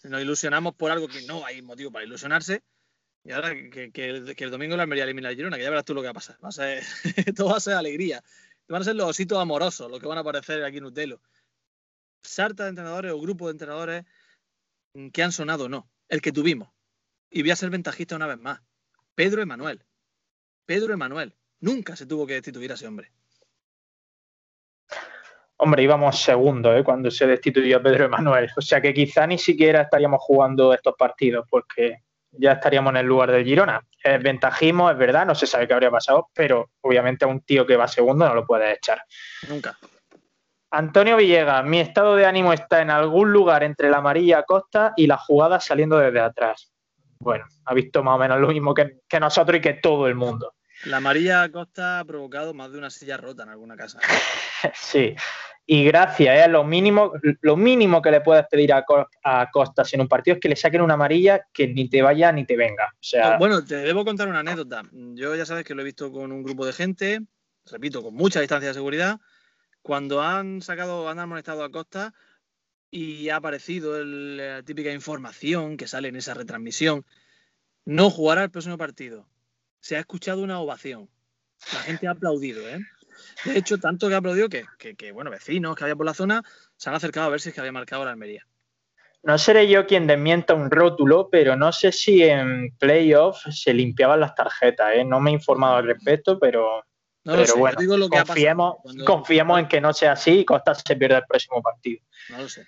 nos 0.05 0.23
ilusionamos 0.23 0.75
por 0.75 0.91
algo 0.91 1.07
que 1.07 1.21
no 1.27 1.45
hay 1.45 1.61
motivo 1.61 1.93
para 1.93 2.07
ilusionarse 2.07 2.63
y 3.25 3.33
ahora 3.33 3.55
que, 3.71 3.91
el, 3.95 4.37
que 4.37 4.45
el 4.45 4.51
domingo 4.51 4.77
la 4.77 4.83
Almería 4.83 5.05
elimina 5.05 5.31
a 5.31 5.35
Girona, 5.35 5.57
que 5.57 5.63
ya 5.63 5.71
verás 5.71 5.87
tú 5.87 5.95
lo 5.95 6.03
que 6.03 6.09
va 6.09 6.11
a 6.11 6.15
pasar. 6.15 6.37
Va 6.45 6.51
a 6.51 6.53
ser, 6.53 6.83
todo 7.37 7.51
va 7.51 7.57
a 7.57 7.61
ser 7.61 7.75
alegría. 7.75 8.23
Van 8.69 8.83
a 8.83 8.85
ser 8.85 8.97
los 8.97 9.09
ositos 9.09 9.39
amorosos 9.39 9.91
los 9.91 9.99
que 9.99 10.07
van 10.07 10.19
a 10.19 10.21
aparecer 10.21 10.63
aquí 10.63 10.77
en 10.77 10.85
Utelo. 10.85 11.21
Sarta 12.23 12.65
de 12.65 12.71
entrenadores 12.71 13.13
o 13.13 13.21
grupo 13.21 13.47
de 13.47 13.53
entrenadores 13.53 14.05
que 15.13 15.23
han 15.23 15.33
sonado, 15.33 15.71
no. 15.71 15.91
El 16.09 16.21
que 16.21 16.33
tuvimos. 16.33 16.69
Y 17.31 17.41
voy 17.41 17.51
a 17.51 17.57
ser 17.57 17.71
ventajista 17.71 18.15
una 18.15 18.27
vez 18.27 18.39
más. 18.39 18.61
Pedro 19.15 19.41
Emanuel. 19.41 19.83
Pedro 20.67 20.93
Emanuel. 20.93 21.35
Nunca 21.61 21.97
se 21.97 22.07
tuvo 22.07 22.27
que 22.27 22.35
destituir 22.35 22.73
a 22.73 22.75
ese 22.75 22.87
hombre. 22.87 23.11
Hombre, 25.57 25.83
íbamos 25.83 26.21
segundo 26.21 26.77
¿eh? 26.77 26.85
cuando 26.85 27.11
se 27.11 27.27
destituyó 27.27 27.79
a 27.79 27.83
Pedro 27.83 28.05
Emanuel. 28.05 28.51
O 28.55 28.61
sea 28.61 28.83
que 28.83 28.93
quizá 28.93 29.27
ni 29.27 29.39
siquiera 29.39 29.83
estaríamos 29.83 30.21
jugando 30.23 30.75
estos 30.75 30.95
partidos 30.99 31.47
porque 31.49 32.03
ya 32.39 32.53
estaríamos 32.53 32.91
en 32.91 32.99
el 32.99 33.07
lugar 33.07 33.31
del 33.31 33.45
Girona. 33.45 33.81
Es 34.03 34.23
ventajismo, 34.23 34.91
es 34.91 34.99
verdad, 34.99 35.27
no 35.27 35.35
se 35.35 35.47
sabe 35.47 35.67
qué 35.67 35.75
habría 35.75 35.91
pasado, 35.91 36.29
pero 36.35 36.71
obviamente 36.81 37.25
a 37.25 37.29
un 37.29 37.41
tío 37.41 37.67
que 37.67 37.77
va 37.77 37.89
segundo 37.89 38.27
no 38.27 38.35
lo 38.35 38.45
puedes 38.45 38.77
echar. 38.77 39.03
Nunca. 39.49 39.79
Antonio 40.71 41.17
Villegas, 41.17 41.65
mi 41.65 41.81
estado 41.81 42.17
de 42.17 42.27
ánimo 42.27 42.53
está 42.53 42.83
en 42.83 42.91
algún 42.91 43.33
lugar 43.33 43.63
entre 43.63 43.91
la 43.91 43.99
amarilla 43.99 44.43
costa 44.43 44.93
y 44.97 45.07
la 45.07 45.17
jugada 45.17 45.61
saliendo 45.61 45.99
desde 45.99 46.21
atrás. 46.21 46.73
Bueno, 47.19 47.47
ha 47.65 47.75
visto 47.75 48.03
más 48.03 48.17
o 48.17 48.19
menos 48.19 48.41
lo 48.41 48.49
mismo 48.49 48.75
que, 48.75 49.01
que 49.09 49.21
nosotros 49.21 49.59
y 49.59 49.61
que 49.61 49.75
todo 49.75 50.09
el 50.09 50.15
mundo. 50.15 50.55
La 50.87 50.99
amarilla 50.99 51.51
Costa 51.51 52.01
ha 52.01 52.05
provocado 52.05 52.53
más 52.53 52.71
de 52.71 52.79
una 52.79 52.91
silla 52.91 53.17
rota 53.17 53.45
en 53.45 53.49
alguna 53.49 53.77
casa. 53.77 53.99
Sí, 54.75 55.15
y 55.67 55.85
gracias, 55.85 56.47
¿eh? 56.47 56.49
lo, 56.51 56.63
mínimo, 56.63 57.13
lo 57.41 57.57
mínimo 57.57 58.03
que 58.03 58.11
le 58.11 58.21
puedes 58.21 58.47
pedir 58.49 58.73
a, 58.73 58.85
a 59.23 59.51
Costa 59.51 59.83
en 59.93 60.03
un 60.03 60.09
partido 60.09 60.35
es 60.35 60.41
que 60.41 60.49
le 60.49 60.57
saquen 60.57 60.83
una 60.83 60.95
amarilla 60.95 61.47
que 61.53 61.69
ni 61.69 61.89
te 61.89 62.03
vaya 62.03 62.31
ni 62.33 62.45
te 62.45 62.57
venga. 62.57 62.93
O 62.93 63.03
sea... 63.03 63.39
Bueno, 63.39 63.65
te 63.65 63.77
debo 63.77 64.05
contar 64.05 64.29
una 64.29 64.41
anécdota. 64.41 64.83
Yo 64.93 65.35
ya 65.35 65.47
sabes 65.47 65.65
que 65.65 65.75
lo 65.75 65.81
he 65.81 65.87
visto 65.87 66.13
con 66.13 66.33
un 66.33 66.43
grupo 66.43 66.67
de 66.67 66.75
gente, 66.75 67.21
repito, 67.71 68.03
con 68.03 68.15
mucha 68.15 68.41
distancia 68.41 68.69
de 68.69 68.75
seguridad. 68.75 69.21
Cuando 69.81 70.23
han 70.23 70.61
sacado, 70.61 71.09
han 71.09 71.19
amonestado 71.19 71.65
a 71.65 71.71
Costa 71.71 72.13
y 72.91 73.31
ha 73.31 73.37
aparecido 73.37 74.05
la 74.05 74.63
típica 74.63 74.93
información 74.93 75.77
que 75.77 75.89
sale 75.89 76.09
en 76.09 76.17
esa 76.17 76.35
retransmisión, 76.35 77.05
no 77.87 78.11
jugará 78.11 78.45
el 78.45 78.51
próximo 78.51 78.79
partido. 78.79 79.27
Se 79.81 79.97
ha 79.97 80.01
escuchado 80.01 80.43
una 80.43 80.61
ovación. 80.61 81.09
La 81.73 81.81
gente 81.81 82.07
ha 82.07 82.13
aplaudido, 82.13 82.69
¿eh? 82.69 82.79
De 83.45 83.59
hecho, 83.59 83.79
tanto 83.79 84.09
que 84.09 84.15
ha 84.15 84.19
aplaudido 84.19 84.49
que, 84.49 84.67
que, 84.79 85.13
bueno, 85.13 85.31
vecinos 85.31 85.77
que 85.77 85.85
había 85.85 85.97
por 85.97 86.07
la 86.07 86.15
zona 86.15 86.43
se 86.77 86.89
han 86.89 86.97
acercado 86.97 87.27
a 87.27 87.31
ver 87.31 87.41
si 87.41 87.49
es 87.49 87.55
que 87.55 87.61
había 87.61 87.73
marcado 87.73 88.05
la 88.05 88.11
Almería. 88.11 88.47
No 89.23 89.39
seré 89.39 89.69
yo 89.69 89.87
quien 89.87 90.07
desmienta 90.07 90.53
un 90.53 90.71
rótulo, 90.71 91.29
pero 91.31 91.57
no 91.57 91.73
sé 91.73 91.93
si 91.93 92.23
en 92.23 92.77
playoff 92.79 93.39
se 93.51 93.73
limpiaban 93.73 94.21
las 94.21 94.35
tarjetas, 94.35 94.93
¿eh? 94.95 95.05
No 95.05 95.19
me 95.19 95.31
he 95.31 95.33
informado 95.33 95.77
al 95.77 95.87
respecto, 95.87 96.39
pero, 96.39 96.85
pero 97.23 97.57
bueno, 97.57 98.09
confiemos, 98.11 98.77
confiemos 99.07 99.61
en 99.61 99.69
que 99.69 99.81
no 99.81 99.95
sea 99.95 100.13
así 100.13 100.41
y 100.41 100.45
Costa 100.45 100.75
se 100.75 100.97
pierda 100.97 101.19
el 101.19 101.25
próximo 101.27 101.63
partido. 101.63 102.03
No 102.29 102.43
lo 102.43 102.49
sé. 102.49 102.67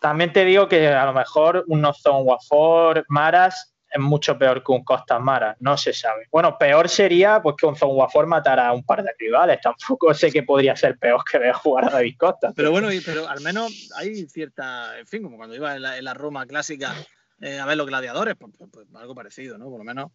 También 0.00 0.32
te 0.32 0.44
digo 0.44 0.68
que 0.68 0.88
a 0.88 1.06
lo 1.06 1.12
mejor 1.14 1.64
un 1.66 1.80
Nozón 1.80 2.22
Wafor, 2.24 3.04
Maras 3.08 3.74
es 3.90 4.00
mucho 4.00 4.38
peor 4.38 4.62
que 4.62 4.72
un 4.72 4.84
Costas 4.84 5.20
Mara, 5.20 5.56
no 5.60 5.76
se 5.76 5.92
sabe. 5.92 6.28
Bueno, 6.30 6.56
peor 6.58 6.88
sería 6.88 7.40
pues 7.42 7.56
que 7.56 7.66
un 7.66 7.76
Zonguafor 7.76 8.26
matara 8.26 8.68
a 8.68 8.72
un 8.72 8.84
par 8.84 9.02
de 9.02 9.10
rivales, 9.18 9.60
tampoco 9.62 10.12
sé 10.14 10.30
que 10.30 10.42
podría 10.42 10.76
ser 10.76 10.98
peor 10.98 11.22
que 11.30 11.38
ver 11.38 11.52
jugar 11.52 11.86
a 11.86 11.90
David 11.90 12.16
Costa. 12.18 12.52
Pero 12.54 12.70
bueno, 12.70 12.88
pero 13.04 13.28
al 13.28 13.40
menos 13.40 13.90
hay 13.96 14.26
cierta, 14.28 14.98
en 14.98 15.06
fin, 15.06 15.22
como 15.22 15.36
cuando 15.36 15.54
iba 15.54 15.76
en 15.76 16.04
la, 16.04 16.14
Roma 16.14 16.46
clásica 16.46 16.94
eh, 17.40 17.58
a 17.58 17.66
ver 17.66 17.76
los 17.76 17.86
gladiadores, 17.86 18.34
pues, 18.36 18.52
pues, 18.58 18.70
pues, 18.72 18.86
algo 18.94 19.14
parecido, 19.14 19.56
¿no? 19.56 19.70
Por 19.70 19.78
lo 19.78 19.84
menos. 19.84 20.10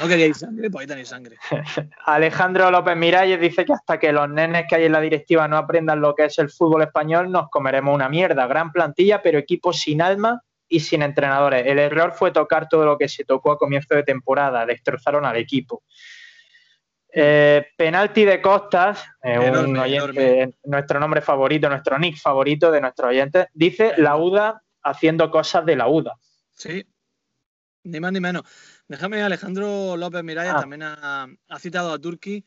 No 0.00 0.08
queríais 0.08 0.38
sangre, 0.38 0.70
pues 0.70 0.82
ahí 0.82 0.86
tenéis 0.88 1.08
sangre. 1.08 1.36
Alejandro 2.06 2.70
López 2.70 2.96
Miralles 2.96 3.40
dice 3.40 3.64
que 3.64 3.72
hasta 3.72 3.98
que 3.98 4.12
los 4.12 4.28
nenes 4.28 4.66
que 4.68 4.76
hay 4.76 4.84
en 4.84 4.92
la 4.92 5.00
directiva 5.00 5.46
no 5.46 5.56
aprendan 5.56 6.00
lo 6.00 6.14
que 6.14 6.24
es 6.24 6.38
el 6.38 6.50
fútbol 6.50 6.82
español, 6.82 7.30
nos 7.30 7.48
comeremos 7.48 7.94
una 7.94 8.08
mierda. 8.08 8.46
Gran 8.46 8.72
plantilla, 8.72 9.22
pero 9.22 9.38
equipo 9.38 9.72
sin 9.72 10.02
alma 10.02 10.42
y 10.68 10.80
sin 10.80 11.02
entrenadores. 11.02 11.66
El 11.66 11.78
error 11.78 12.12
fue 12.12 12.30
tocar 12.30 12.68
todo 12.68 12.84
lo 12.84 12.98
que 12.98 13.08
se 13.08 13.24
tocó 13.24 13.52
a 13.52 13.58
comienzo 13.58 13.94
de 13.94 14.02
temporada, 14.02 14.66
destrozaron 14.66 15.24
al 15.24 15.36
equipo. 15.36 15.82
Eh, 17.10 17.66
penalti 17.76 18.24
de 18.24 18.40
Costas, 18.42 19.02
eh, 19.22 19.38
un 19.38 19.76
oyente, 19.78 20.54
nuestro 20.64 21.00
nombre 21.00 21.22
favorito, 21.22 21.68
nuestro 21.68 21.98
nick 21.98 22.18
favorito 22.18 22.70
de 22.70 22.82
nuestros 22.82 23.08
oyentes, 23.08 23.46
dice 23.54 23.94
la 23.96 24.16
UDA 24.16 24.62
haciendo 24.82 25.30
cosas 25.30 25.64
de 25.64 25.76
la 25.76 25.88
UDA. 25.88 26.14
Sí, 26.52 26.84
ni 27.84 27.98
más 27.98 28.12
ni 28.12 28.20
menos. 28.20 28.42
Déjame, 28.86 29.22
Alejandro 29.22 29.96
López 29.96 30.22
Miraya 30.22 30.56
ah. 30.56 30.60
también 30.60 30.82
ha, 30.82 31.28
citado 31.58 31.92
a 31.92 31.98
Turki 31.98 32.44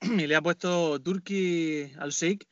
y 0.00 0.26
le 0.26 0.36
ha 0.36 0.42
puesto 0.42 1.00
Turki 1.00 1.92
al 1.98 2.10
Sheikh. 2.10 2.46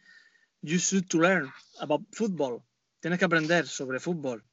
You 0.61 0.79
should 0.79 1.09
to 1.09 1.19
learn 1.19 1.49
about 1.81 2.03
football. 2.11 2.63
Tienes 2.99 3.21
que 3.21 3.25
aprender 3.25 3.65
sobre 3.67 4.01
fútbol 4.01 4.45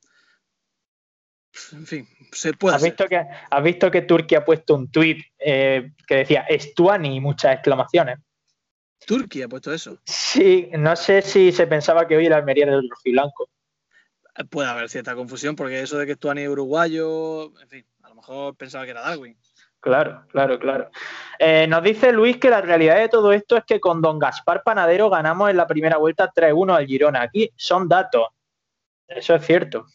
en 1.71 1.85
fin, 1.85 2.07
se 2.31 2.53
puede. 2.53 2.75
¿Has 2.75 2.83
visto 2.83 3.07
que, 3.07 3.25
¿has 3.49 3.63
visto 3.63 3.91
que 3.91 4.01
Turquía 4.01 4.39
ha 4.39 4.45
puesto 4.45 4.75
un 4.75 4.91
tuit 4.91 5.23
eh, 5.39 5.91
que 6.07 6.15
decía 6.15 6.41
Estuani 6.41 7.15
y 7.15 7.19
muchas 7.19 7.53
exclamaciones? 7.53 8.19
¿Turquía 9.05 9.45
ha 9.45 9.49
puesto 9.49 9.73
eso? 9.73 9.99
Sí, 10.05 10.69
no 10.77 10.95
sé 10.95 11.21
si 11.21 11.51
se 11.51 11.67
pensaba 11.67 12.07
que 12.07 12.17
hoy 12.17 12.25
era 12.25 12.37
Almería 12.37 12.65
del 12.65 12.89
blanco. 13.05 13.49
Eh, 14.35 14.43
puede 14.45 14.69
haber 14.69 14.89
cierta 14.89 15.15
confusión 15.15 15.55
porque 15.55 15.81
eso 15.81 15.97
de 15.97 16.05
que 16.05 16.13
Estuani 16.13 16.41
es 16.41 16.49
uruguayo, 16.49 17.57
en 17.59 17.69
fin, 17.69 17.85
a 18.03 18.09
lo 18.09 18.15
mejor 18.15 18.55
pensaba 18.55 18.83
que 18.85 18.91
era 18.91 19.01
Darwin. 19.01 19.37
Claro, 19.79 20.25
claro, 20.29 20.57
claro. 20.57 20.89
Eh, 21.37 21.67
nos 21.67 21.83
dice 21.83 22.11
Luis 22.11 22.37
que 22.37 22.49
la 22.49 22.59
realidad 22.59 22.97
de 22.97 23.07
todo 23.07 23.31
esto 23.31 23.55
es 23.55 23.63
que 23.65 23.79
con 23.79 24.01
Don 24.01 24.17
Gaspar 24.17 24.63
Panadero 24.63 25.11
ganamos 25.11 25.51
en 25.51 25.57
la 25.57 25.67
primera 25.67 25.97
vuelta 25.97 26.31
3-1 26.33 26.75
al 26.75 26.87
Girona. 26.87 27.21
Aquí 27.21 27.51
son 27.55 27.87
datos. 27.87 28.29
Eso 29.07 29.35
es 29.35 29.45
cierto. 29.45 29.85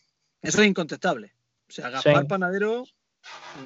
Eso 0.40 0.62
es 0.62 0.68
incontestable. 0.68 1.34
O 1.70 1.72
sea, 1.72 1.88
Gaspar 1.88 2.26
Panadero 2.26 2.84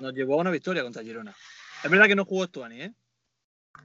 nos 0.03 0.13
llevó 0.13 0.35
a 0.35 0.43
una 0.43 0.51
victoria 0.51 0.83
contra 0.83 1.03
Girona. 1.03 1.35
Es 1.83 1.91
verdad 1.91 2.07
que 2.07 2.15
no 2.15 2.27
jugó 2.27 2.45
Stuani, 2.45 2.83
¿eh? 2.83 2.93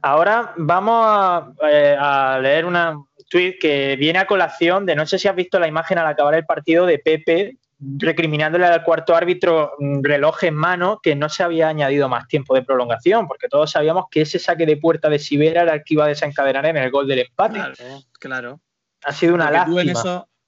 Ahora 0.02 0.54
vamos 0.58 1.56
eh, 1.64 1.96
a, 1.98 2.38
leer 2.42 2.66
una 2.66 3.02
tweet 3.30 3.58
que 3.60 3.96
viene 3.96 4.20
a 4.20 4.28
colación 4.28 4.86
de 4.86 4.96
no 4.96 5.06
sé 5.06 5.18
si 5.18 5.30
has 5.30 5.36
visto 5.36 5.58
la 5.58 5.68
imagen 5.68 5.98
al 5.98 6.08
acabar 6.08 6.34
el 6.36 6.46
partido 6.46 6.86
de 6.86 7.00
Pepe 7.00 7.58
recriminándole 7.98 8.66
al 8.66 8.84
cuarto 8.84 9.16
árbitro 9.16 9.72
mm, 9.80 10.04
reloj 10.04 10.44
en 10.44 10.56
mano 10.56 11.00
que 11.02 11.16
no 11.16 11.30
se 11.30 11.44
había 11.44 11.70
añadido 11.70 12.10
más 12.10 12.28
tiempo 12.28 12.56
de 12.56 12.64
prolongación, 12.64 13.26
porque 13.26 13.48
todos 13.48 13.72
sabíamos 13.72 14.06
que 14.12 14.22
ese 14.22 14.38
saque 14.38 14.66
de 14.66 14.76
puerta 14.76 15.10
de 15.10 15.20
Sibera 15.20 15.62
era 15.62 15.76
el 15.76 15.84
que 15.86 15.94
iba 15.94 16.04
a 16.04 16.10
desencadenar 16.10 16.66
en 16.66 16.76
el 16.76 16.92
gol 16.92 17.08
del 17.08 17.20
empate. 17.20 17.56
Claro, 17.56 17.76
claro. 18.20 18.62
Ha 19.04 19.14
sido 19.14 19.34
una 19.34 19.50
lástima. 19.50 19.82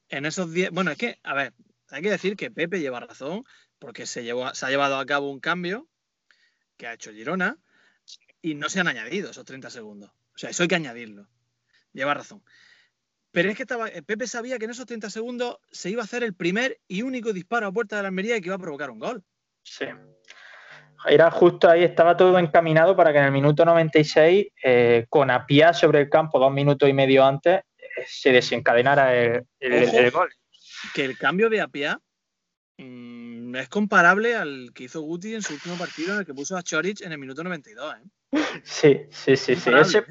En 0.09 0.25
esos, 0.25 0.53
en 0.53 0.73
bueno, 0.73 0.91
es 0.91 0.97
que, 0.97 1.19
a 1.23 1.33
ver, 1.33 1.53
hay 1.91 2.01
que 2.01 2.09
decir 2.09 2.35
que 2.35 2.49
Pepe 2.49 2.79
lleva 2.79 3.01
razón 3.01 3.43
porque 3.77 4.05
se, 4.05 4.23
llevó, 4.23 4.53
se 4.53 4.65
ha 4.65 4.69
llevado 4.69 4.97
a 4.97 5.05
cabo 5.05 5.29
un 5.29 5.39
cambio 5.39 5.87
que 6.77 6.87
ha 6.87 6.93
hecho 6.93 7.11
Girona 7.11 7.57
y 8.41 8.55
no 8.55 8.69
se 8.69 8.79
han 8.79 8.87
añadido 8.87 9.31
esos 9.31 9.45
30 9.45 9.69
segundos. 9.69 10.09
O 10.33 10.37
sea, 10.37 10.49
eso 10.49 10.63
hay 10.63 10.69
que 10.69 10.75
añadirlo. 10.75 11.27
Lleva 11.93 12.13
razón. 12.13 12.43
Pero 13.31 13.49
es 13.49 13.55
que 13.55 13.63
estaba, 13.63 13.87
eh, 13.89 14.01
Pepe 14.01 14.27
sabía 14.27 14.57
que 14.57 14.65
en 14.65 14.71
esos 14.71 14.85
30 14.85 15.09
segundos 15.09 15.57
se 15.69 15.89
iba 15.89 16.01
a 16.01 16.05
hacer 16.05 16.23
el 16.23 16.33
primer 16.33 16.79
y 16.87 17.01
único 17.01 17.33
disparo 17.33 17.67
a 17.67 17.71
puerta 17.71 17.97
de 17.97 18.03
la 18.03 18.07
Almería 18.07 18.37
y 18.37 18.41
que 18.41 18.47
iba 18.47 18.55
a 18.55 18.59
provocar 18.59 18.89
un 18.89 18.99
gol. 18.99 19.23
Sí. 19.63 19.85
Era 21.07 21.29
justo 21.31 21.69
ahí, 21.69 21.83
estaba 21.83 22.15
todo 22.15 22.37
encaminado 22.39 22.95
para 22.95 23.11
que 23.11 23.19
en 23.19 23.25
el 23.25 23.31
minuto 23.31 23.65
96, 23.65 24.47
eh, 24.63 25.05
con 25.09 25.29
Apia 25.29 25.73
sobre 25.73 26.01
el 26.01 26.09
campo 26.09 26.39
dos 26.39 26.51
minutos 26.51 26.87
y 26.87 26.93
medio 26.93 27.25
antes, 27.25 27.61
eh, 27.77 28.03
se 28.05 28.31
desencadenara 28.31 29.15
el, 29.15 29.45
el 29.59 30.11
gol 30.11 30.29
que 30.93 31.05
el 31.05 31.17
cambio 31.17 31.49
de 31.49 31.61
Apia 31.61 31.99
mm, 32.77 33.55
es 33.55 33.69
comparable 33.69 34.35
al 34.35 34.71
que 34.73 34.85
hizo 34.85 35.01
Guti 35.01 35.35
en 35.35 35.41
su 35.41 35.53
último 35.53 35.75
partido 35.77 36.13
en 36.13 36.19
el 36.19 36.25
que 36.25 36.33
puso 36.33 36.57
a 36.57 36.63
Chorich 36.63 37.01
en 37.01 37.11
el 37.11 37.17
minuto 37.17 37.43
92. 37.43 37.95
¿eh? 37.95 38.39
Sí, 38.63 39.01
sí, 39.09 39.35
sí. 39.35 39.55
sí. 39.55 39.69
¿eh? 39.69 40.03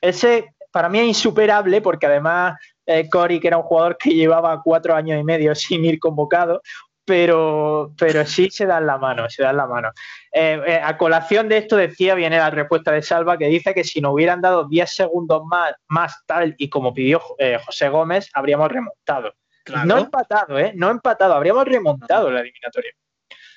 Ese, 0.00 0.54
para 0.70 0.88
mí 0.88 0.98
es 1.00 1.06
insuperable 1.06 1.80
porque 1.80 2.06
además 2.06 2.58
eh, 2.86 3.08
Cory, 3.08 3.40
que 3.40 3.48
era 3.48 3.58
un 3.58 3.64
jugador 3.64 3.96
que 3.98 4.10
llevaba 4.10 4.60
cuatro 4.62 4.94
años 4.94 5.20
y 5.20 5.24
medio 5.24 5.54
sin 5.54 5.84
ir 5.84 5.98
convocado, 5.98 6.62
pero, 7.04 7.92
pero 7.98 8.24
sí 8.24 8.50
se 8.50 8.66
dan 8.66 8.86
la 8.86 8.98
mano, 8.98 9.28
se 9.28 9.42
dan 9.42 9.56
la 9.56 9.66
mano. 9.66 9.90
a 10.32 10.96
colación 10.96 11.48
de 11.48 11.58
esto 11.58 11.76
decía, 11.76 12.14
viene 12.14 12.38
la 12.38 12.50
respuesta 12.50 12.92
de 12.92 13.02
Salva 13.02 13.36
que 13.36 13.46
dice 13.46 13.74
que 13.74 13.82
si 13.82 14.00
nos 14.00 14.14
hubieran 14.14 14.40
dado 14.40 14.68
10 14.68 14.88
segundos 14.88 15.42
más, 15.44 15.74
más 15.88 16.24
tal 16.26 16.54
y 16.56 16.68
como 16.68 16.94
pidió 16.94 17.20
José 17.64 17.88
Gómez, 17.88 18.30
habríamos 18.32 18.70
remontado. 18.70 19.34
No 19.84 19.98
empatado, 19.98 20.58
¿eh? 20.58 20.72
No 20.74 20.90
empatado. 20.90 21.34
Habríamos 21.34 21.64
remontado 21.64 22.30
la 22.30 22.40
eliminatoria. 22.40 22.92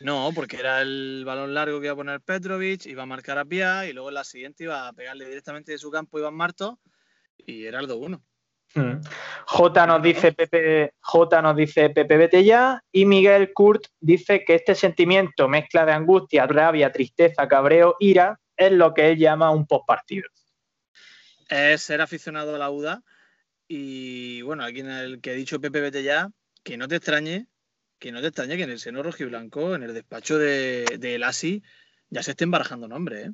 No, 0.04 0.32
porque 0.36 0.58
era 0.58 0.82
el 0.82 1.24
balón 1.26 1.54
largo 1.54 1.80
que 1.80 1.86
iba 1.86 1.94
a 1.94 1.98
poner 1.98 2.22
Petrovic, 2.22 2.86
iba 2.88 3.04
a 3.04 3.06
marcar 3.06 3.38
a 3.38 3.46
Pia 3.46 3.86
y 3.86 3.94
luego 3.94 4.10
en 4.10 4.16
la 4.16 4.24
siguiente 4.24 4.66
iba 4.66 4.88
a 4.88 4.94
pegarle 4.94 5.26
directamente 5.26 5.72
de 5.72 5.78
su 5.78 5.90
campo 5.90 6.20
Iván 6.20 6.34
Marto 6.34 6.80
y 7.38 7.66
era 7.66 7.80
el 7.80 7.88
2-1. 7.88 8.22
Hmm. 8.76 9.02
J 9.46 9.88
nos 9.88 10.02
dice 10.02 10.34
Pepe, 10.34 10.94
J 11.00 11.42
nos 11.42 11.56
dice 11.56 11.90
Pepe 11.92 12.18
vete 12.18 12.44
ya 12.44 12.84
y 12.92 13.06
Miguel 13.06 13.54
Kurt 13.54 13.86
dice 14.00 14.44
que 14.44 14.56
este 14.56 14.76
sentimiento, 14.76 15.48
mezcla 15.48 15.86
de 15.86 15.94
angustia, 15.94 16.48
rabia, 16.48 16.92
tristeza, 16.92 17.48
cabreo, 17.48 17.96
ira, 18.00 18.40
es 18.58 18.72
lo 18.72 18.94
que 18.94 19.12
él 19.12 19.18
llama 19.18 19.52
un 19.52 19.68
postpartido. 19.68 20.28
Es 21.48 21.84
ser 21.84 22.02
aficionado 22.02 22.56
a 22.56 22.58
la 22.58 22.72
UDA 22.72 23.04
y 23.76 24.42
bueno, 24.44 24.64
aquí 24.64 24.82
en 24.82 24.92
el 24.92 25.20
que 25.20 25.32
ha 25.32 25.34
dicho 25.34 25.60
Pepe 25.60 25.82
Vete 25.82 26.04
ya, 26.04 26.30
que 26.64 26.78
no 26.78 26.88
te 26.88 26.98
extrañe, 26.98 27.48
que 27.98 28.12
no 28.12 28.22
te 28.22 28.28
extrañe 28.28 28.56
que 28.56 28.64
en 28.64 28.70
el 28.70 28.80
seno 28.80 29.02
rojiblanco, 29.02 29.74
en 29.74 29.82
el 29.82 29.96
despacho 29.96 30.38
de, 30.38 30.86
de 31.00 31.16
el 31.16 31.24
ASI, 31.24 31.64
ya 32.10 32.22
se 32.22 32.32
estén 32.32 32.52
barajando 32.52 32.88
nombres, 32.88 33.30
¿eh? 33.30 33.34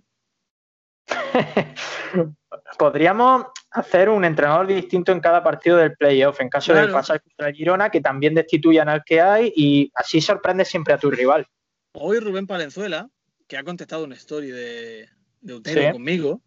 Podríamos 2.78 3.48
hacer 3.72 4.08
un 4.08 4.24
entrenador 4.24 4.68
distinto 4.68 5.12
en 5.12 5.20
cada 5.20 5.44
partido 5.44 5.76
del 5.76 5.98
playoff, 5.98 6.40
en 6.40 6.48
caso 6.48 6.74
de 6.74 6.88
pasar 6.88 7.22
contra 7.22 7.52
Girona, 7.52 7.90
que 7.90 8.00
también 8.00 8.34
destituyan 8.34 8.88
al 8.88 9.04
que 9.04 9.20
hay 9.20 9.52
y 9.56 9.92
así 9.94 10.22
sorprende 10.22 10.64
siempre 10.64 10.94
a 10.94 10.98
tu 10.98 11.12
rival. 11.12 11.46
Hoy 11.94 12.20
Rubén 12.20 12.48
Palenzuela, 12.48 13.10
que 13.48 13.58
ha 13.58 13.64
contestado 13.64 14.06
una 14.06 14.16
story 14.16 14.52
de, 14.52 15.10
de 15.42 15.92
conmigo, 15.92 16.42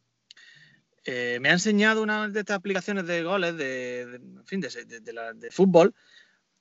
eh, 1.05 1.39
me 1.41 1.49
ha 1.49 1.53
enseñado 1.53 2.03
una 2.03 2.29
de 2.29 2.41
estas 2.41 2.57
aplicaciones 2.57 3.07
de 3.07 3.25
goles 3.25 3.57
de, 3.57 4.21
fin, 4.45 4.61
de, 4.61 5.51
fútbol 5.51 5.95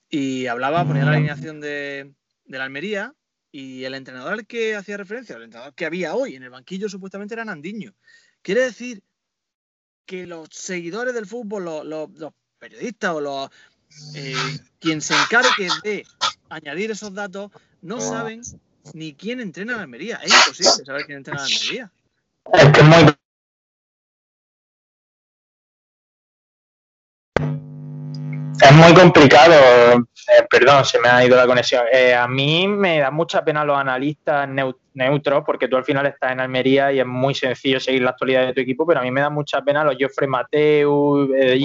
y 0.09 0.47
hablaba, 0.47 0.85
ponía 0.85 1.05
la 1.05 1.11
alineación 1.11 1.61
de, 1.61 2.13
la 2.45 2.63
Almería 2.63 3.13
Y 3.51 3.83
el 3.83 3.93
entrenador 3.93 4.33
al 4.33 4.47
que 4.47 4.75
hacía 4.75 4.97
referencia, 4.97 5.35
el 5.35 5.43
entrenador 5.43 5.75
que 5.75 5.85
había 5.85 6.15
hoy 6.15 6.35
en 6.35 6.43
el 6.43 6.49
banquillo, 6.49 6.89
supuestamente 6.89 7.35
era 7.35 7.45
Nandiño. 7.45 7.93
Quiere 8.41 8.61
decir 8.61 9.03
que 10.05 10.25
los 10.25 10.49
seguidores 10.51 11.13
del 11.13 11.27
fútbol, 11.27 11.87
los, 11.87 12.33
periodistas 12.57 13.11
o 13.11 13.21
los 13.21 13.49
eh, 14.15 14.35
quien 14.79 15.01
se 15.01 15.13
encargue 15.13 15.69
de 15.83 16.05
añadir 16.49 16.91
esos 16.91 17.13
datos, 17.13 17.51
no 17.81 17.99
saben 18.01 18.41
ni 18.93 19.13
quién 19.13 19.39
entrena 19.39 19.73
en 19.73 19.79
Almería. 19.81 20.15
Es 20.23 20.33
imposible 20.33 20.85
saber 20.85 21.05
quién 21.05 21.19
entrena 21.19 21.45
en 21.45 21.53
Almería. 21.53 21.91
Es 22.53 22.71
que 22.71 22.79
es 22.79 22.85
muy 22.85 23.20
Es 28.61 28.71
muy 28.73 28.93
complicado, 28.93 29.53
eh, 29.53 30.45
perdón, 30.47 30.85
se 30.85 30.99
me 30.99 31.09
ha 31.09 31.25
ido 31.25 31.35
la 31.35 31.47
conexión. 31.47 31.83
Eh, 31.91 32.13
a 32.13 32.27
mí 32.27 32.67
me 32.67 32.99
da 32.99 33.09
mucha 33.09 33.43
pena 33.43 33.65
los 33.65 33.77
analistas 33.77 34.47
neutros, 34.93 35.43
porque 35.43 35.67
tú 35.67 35.77
al 35.77 35.83
final 35.83 36.05
estás 36.05 36.31
en 36.31 36.41
Almería 36.41 36.91
y 36.91 36.99
es 36.99 37.05
muy 37.05 37.33
sencillo 37.33 37.79
seguir 37.79 38.03
la 38.03 38.11
actualidad 38.11 38.45
de 38.45 38.53
tu 38.53 38.61
equipo, 38.61 38.85
pero 38.85 38.99
a 38.99 39.03
mí 39.03 39.09
me 39.09 39.21
da 39.21 39.31
mucha 39.31 39.61
pena 39.61 39.83
los 39.83 39.95
Joffrey 39.99 40.29
Mateu, 40.29 41.33
eh, 41.33 41.59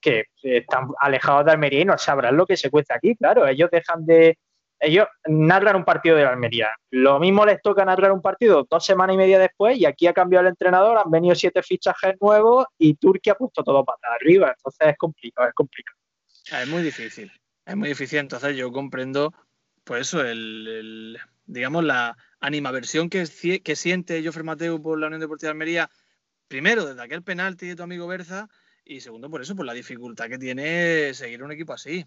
que 0.00 0.24
están 0.42 0.88
alejados 0.98 1.44
de 1.44 1.52
Almería 1.52 1.80
y 1.80 1.84
no 1.84 1.96
sabrán 1.96 2.36
lo 2.36 2.44
que 2.44 2.56
se 2.56 2.70
cuesta 2.70 2.94
aquí. 2.96 3.14
Claro, 3.14 3.46
ellos 3.46 3.70
dejan 3.70 4.04
de, 4.04 4.36
ellos 4.80 5.06
narran 5.26 5.76
un 5.76 5.84
partido 5.84 6.16
de 6.16 6.24
la 6.24 6.30
Almería. 6.30 6.70
Lo 6.90 7.20
mismo 7.20 7.44
les 7.44 7.60
toca 7.60 7.84
narrar 7.84 8.12
un 8.12 8.22
partido 8.22 8.66
dos 8.68 8.84
semanas 8.84 9.14
y 9.14 9.18
media 9.18 9.38
después 9.38 9.78
y 9.78 9.84
aquí 9.84 10.06
ha 10.06 10.14
cambiado 10.14 10.46
el 10.46 10.50
entrenador, 10.50 10.98
han 10.98 11.10
venido 11.10 11.34
siete 11.34 11.62
fichajes 11.62 12.14
nuevos 12.20 12.66
y 12.78 12.94
Turquía 12.94 13.34
ha 13.34 13.36
puesto 13.36 13.62
todo 13.62 13.84
para 13.84 14.14
arriba. 14.14 14.54
Entonces 14.56 14.88
es 14.88 14.96
complicado, 14.96 15.48
es 15.48 15.54
complicado. 15.54 15.98
Es 16.50 16.66
muy 16.66 16.82
difícil, 16.82 17.30
es 17.66 17.76
muy 17.76 17.88
difícil. 17.90 18.20
Entonces 18.20 18.56
yo 18.56 18.72
comprendo, 18.72 19.34
pues 19.84 20.08
eso, 20.08 20.24
el, 20.24 21.18
digamos, 21.44 21.84
la 21.84 22.16
animaversión 22.40 23.10
que, 23.10 23.28
que 23.62 23.76
siente 23.76 24.24
Jofre 24.24 24.44
Mateu 24.44 24.80
por 24.80 24.98
la 24.98 25.08
Unión 25.08 25.20
Deportiva 25.20 25.48
de 25.48 25.52
Almería, 25.52 25.90
primero 26.48 26.86
desde 26.86 27.02
aquel 27.02 27.22
penalti 27.22 27.68
de 27.68 27.76
tu 27.76 27.82
amigo 27.82 28.06
Berza 28.06 28.48
y 28.82 29.00
segundo 29.00 29.28
por 29.28 29.42
eso, 29.42 29.54
por 29.54 29.66
la 29.66 29.74
dificultad 29.74 30.28
que 30.28 30.38
tiene 30.38 31.12
seguir 31.12 31.42
un 31.42 31.52
equipo 31.52 31.74
así. 31.74 32.06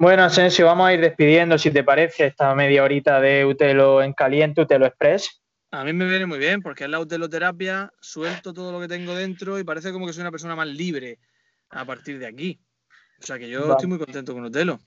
Bueno, 0.00 0.22
Asensio, 0.22 0.64
vamos 0.64 0.88
a 0.88 0.94
ir 0.94 1.00
despidiendo, 1.02 1.58
si 1.58 1.70
te 1.70 1.84
parece, 1.84 2.24
esta 2.24 2.54
media 2.54 2.82
horita 2.82 3.20
de 3.20 3.44
Utelo 3.44 4.02
en 4.02 4.14
caliente, 4.14 4.62
Utelo 4.62 4.86
Express. 4.86 5.42
A 5.72 5.84
mí 5.84 5.92
me 5.92 6.08
viene 6.08 6.24
muy 6.24 6.38
bien, 6.38 6.62
porque 6.62 6.84
es 6.84 6.90
la 6.90 7.00
uteloterapia, 7.00 7.92
suelto 8.00 8.54
todo 8.54 8.72
lo 8.72 8.80
que 8.80 8.88
tengo 8.88 9.14
dentro 9.14 9.58
y 9.58 9.64
parece 9.64 9.92
como 9.92 10.06
que 10.06 10.14
soy 10.14 10.22
una 10.22 10.30
persona 10.30 10.56
más 10.56 10.68
libre 10.68 11.18
a 11.68 11.84
partir 11.84 12.18
de 12.18 12.26
aquí. 12.26 12.58
O 13.20 13.26
sea 13.26 13.38
que 13.38 13.50
yo 13.50 13.72
estoy 13.72 13.88
muy 13.88 13.98
contento 13.98 14.32
con 14.32 14.42
Utelo. 14.42 14.78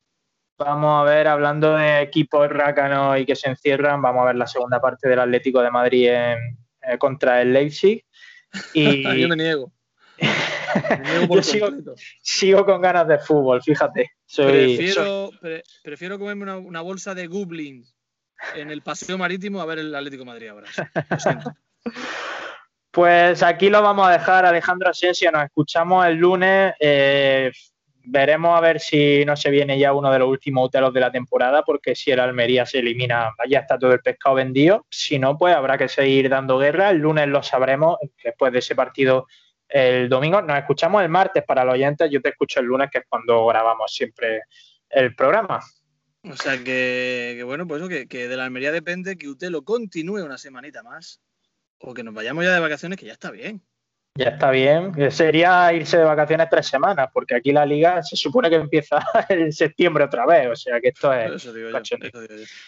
Vamos 0.58 1.02
a 1.02 1.04
ver, 1.04 1.28
hablando 1.28 1.76
de 1.76 2.02
equipos 2.02 2.50
rácanos 2.50 3.20
y 3.20 3.28
que 3.28 3.36
se 3.36 3.50
encierran, 3.50 4.02
vamos 4.02 4.24
a 4.24 4.26
ver 4.26 4.36
la 4.36 4.48
segunda 4.48 4.82
parte 4.82 5.08
del 5.08 5.20
Atlético 5.20 5.62
de 5.62 5.70
Madrid 5.70 6.08
en, 6.08 6.58
eh, 6.82 6.98
contra 6.98 7.40
el 7.40 7.54
Leipzig. 7.54 8.04
Y... 8.74 9.22
yo 9.22 9.28
me 9.28 9.36
niego. 9.36 9.72
Yo 11.30 11.96
sigo, 12.22 12.66
con 12.66 12.82
ganas 12.82 13.08
de 13.08 13.20
fútbol, 13.20 13.62
fíjate. 13.62 14.12
prefiero, 15.84 16.20
comerme 16.20 16.56
una, 16.56 16.82
bolsa 16.82 17.16
de 17.16 17.28
goblins 17.28 17.96
en 18.56 18.72
el 18.72 18.82
paseo 18.82 19.18
marítimo 19.18 19.62
a 19.62 19.66
ver 19.66 19.80
el 19.80 19.96
Atlético 19.96 20.26
Madrid 20.26 20.50
ahora. 20.50 20.68
Pues 22.94 23.42
aquí 23.42 23.72
lo 23.72 23.82
vamos 23.82 24.08
a 24.08 24.12
dejar, 24.12 24.46
Alejandro 24.46 24.88
Asensio. 24.88 25.32
Nos 25.32 25.46
escuchamos 25.46 26.06
el 26.06 26.18
lunes. 26.18 26.76
Eh, 26.80 27.52
veremos 28.04 28.56
a 28.56 28.62
ver 28.62 28.80
si 28.80 29.26
no 29.26 29.36
se 29.36 29.50
viene 29.50 29.80
ya 29.80 29.94
uno 29.94 30.12
de 30.12 30.20
los 30.20 30.28
últimos 30.28 30.68
utelos 30.68 30.94
de 30.94 31.00
la 31.00 31.12
temporada, 31.12 31.64
porque 31.64 31.96
si 31.96 32.12
el 32.12 32.20
Almería 32.20 32.68
se 32.68 32.80
elimina, 32.80 33.32
ya 33.50 33.60
está 33.60 33.80
todo 33.80 33.94
el 33.94 34.02
pescado 34.02 34.36
vendido. 34.36 34.86
Si 34.92 35.18
no, 35.18 35.38
pues 35.40 35.56
habrá 35.56 35.76
que 35.76 35.88
seguir 35.88 36.30
dando 36.30 36.60
guerra. 36.60 36.92
El 36.92 36.98
lunes 36.98 37.28
lo 37.30 37.42
sabremos 37.42 37.98
después 38.24 38.54
de 38.54 38.60
ese 38.60 38.76
partido 38.76 39.26
el 39.74 40.08
domingo. 40.08 40.42
Nos 40.42 40.58
escuchamos 40.58 41.02
el 41.02 41.10
martes 41.10 41.44
para 41.44 41.66
los 41.66 41.74
oyentes. 41.74 42.10
Yo 42.12 42.22
te 42.22 42.30
escucho 42.30 42.60
el 42.60 42.68
lunes, 42.68 42.90
que 42.92 43.00
es 43.00 43.06
cuando 43.10 43.48
grabamos 43.48 43.92
siempre 43.92 44.44
el 44.90 45.16
programa. 45.16 45.60
O 46.22 46.36
sea 46.38 46.64
que, 46.64 47.42
bueno, 47.44 47.68
pues 47.68 47.82
eso, 47.82 47.90
que, 47.90 48.28
de 48.28 48.38
la 48.38 48.46
Almería 48.46 48.72
depende 48.72 49.18
que 49.18 49.28
usted 49.28 49.50
lo 49.50 49.64
continúe 49.64 50.24
una 50.24 50.38
semanita 50.38 50.84
más 50.84 51.20
o 51.80 51.94
que 51.94 52.04
nos 52.04 52.14
vayamos 52.14 52.46
ya 52.46 52.54
de 52.54 52.60
vacaciones, 52.60 52.98
que 52.98 53.08
ya 53.08 53.14
está 53.14 53.32
bien. 53.32 53.62
Ya 54.16 54.30
está 54.30 54.52
bien. 54.52 55.12
Sería 55.12 55.74
irse 55.74 55.98
de 55.98 56.04
vacaciones 56.04 56.48
tres 56.50 56.68
semanas, 56.68 57.10
porque 57.12 57.36
aquí 57.36 57.52
la 57.52 57.66
liga 57.66 58.04
se 58.04 58.16
supone 58.16 58.50
que 58.50 58.58
empieza 58.58 59.00
en 59.30 59.52
septiembre 59.52 60.04
otra 60.04 60.28
vez. 60.28 60.48
O 60.50 60.56
sea 60.56 60.80
que 60.80 60.90
esto 60.90 61.12
es. 61.12 61.50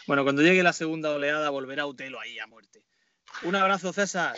Bueno, 0.08 0.24
cuando 0.24 0.41
llegue 0.41 0.63
la 0.63 0.74
segunda 0.74 1.12
oleada, 1.12 1.52
volverá 1.52 1.86
Utelo 1.86 2.20
ahí 2.20 2.39
a 2.39 2.48
muerte. 2.48 2.84
Un 3.43 3.56
abrazo, 3.56 3.93
César. 3.93 4.36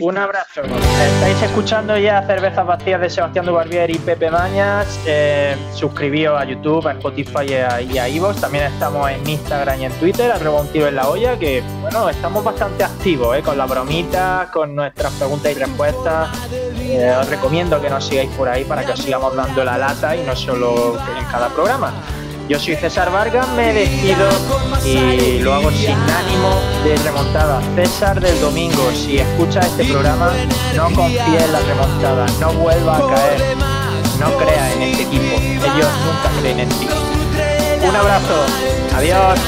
Un 0.00 0.18
abrazo. 0.18 0.62
Estáis 0.62 1.40
escuchando 1.40 1.96
ya 1.96 2.26
Cervezas 2.26 2.66
Vacías 2.66 3.00
de 3.00 3.08
Sebastián 3.08 3.46
Dubarbier 3.46 3.90
y 3.90 3.98
Pepe 3.98 4.28
Mañas. 4.28 4.98
Eh, 5.06 5.56
suscribíos 5.72 6.40
a 6.40 6.44
YouTube, 6.44 6.88
a 6.88 6.92
Spotify 6.92 7.46
y 7.88 7.98
a, 7.98 8.08
Ivo. 8.08 8.34
También 8.34 8.64
estamos 8.64 9.08
en 9.08 9.28
Instagram 9.28 9.80
y 9.80 9.84
en 9.84 9.92
Twitter, 10.00 10.32
arroba 10.32 10.62
un 10.62 10.68
tiro 10.72 10.88
en 10.88 10.96
la 10.96 11.08
olla, 11.08 11.38
que 11.38 11.62
bueno, 11.80 12.08
estamos 12.08 12.42
bastante 12.42 12.82
activos 12.82 13.36
eh, 13.36 13.42
con 13.42 13.56
la 13.56 13.66
bromita, 13.66 14.50
con 14.52 14.74
nuestras 14.74 15.12
preguntas 15.12 15.52
y 15.52 15.54
respuestas. 15.54 16.28
Eh, 16.50 17.14
os 17.20 17.28
recomiendo 17.28 17.80
que 17.80 17.88
nos 17.88 18.04
sigáis 18.04 18.30
por 18.30 18.48
ahí 18.48 18.64
para 18.64 18.84
que 18.84 18.92
os 18.92 18.98
sigamos 18.98 19.36
dando 19.36 19.62
la 19.62 19.78
lata 19.78 20.16
y 20.16 20.24
no 20.24 20.34
solo 20.34 20.98
en 21.16 21.24
cada 21.26 21.50
programa. 21.50 21.92
Yo 22.48 22.58
soy 22.58 22.76
César 22.76 23.12
Vargas, 23.12 23.46
me 23.50 23.74
despido 23.74 24.26
y 24.82 25.38
lo 25.40 25.52
hago 25.52 25.70
sin 25.70 25.90
ánimo 25.90 26.62
de 26.82 26.96
remontada. 26.96 27.60
César 27.74 28.18
del 28.22 28.40
domingo, 28.40 28.90
si 28.92 29.18
escuchas 29.18 29.66
este 29.66 29.84
programa, 29.84 30.32
no 30.74 30.84
confíes 30.94 31.42
en 31.42 31.52
la 31.52 31.60
remontada, 31.60 32.26
no 32.40 32.54
vuelva 32.54 32.96
a 32.96 33.14
caer, 33.14 33.56
no 34.18 34.34
crea 34.38 34.72
en 34.72 34.82
este 34.82 35.02
equipo, 35.02 35.36
ellos 35.36 35.90
nunca 36.06 36.40
creen 36.40 36.60
en 36.60 36.68
ti. 36.70 36.88
Un 37.86 37.94
abrazo, 37.94 38.46
adiós. 38.96 39.38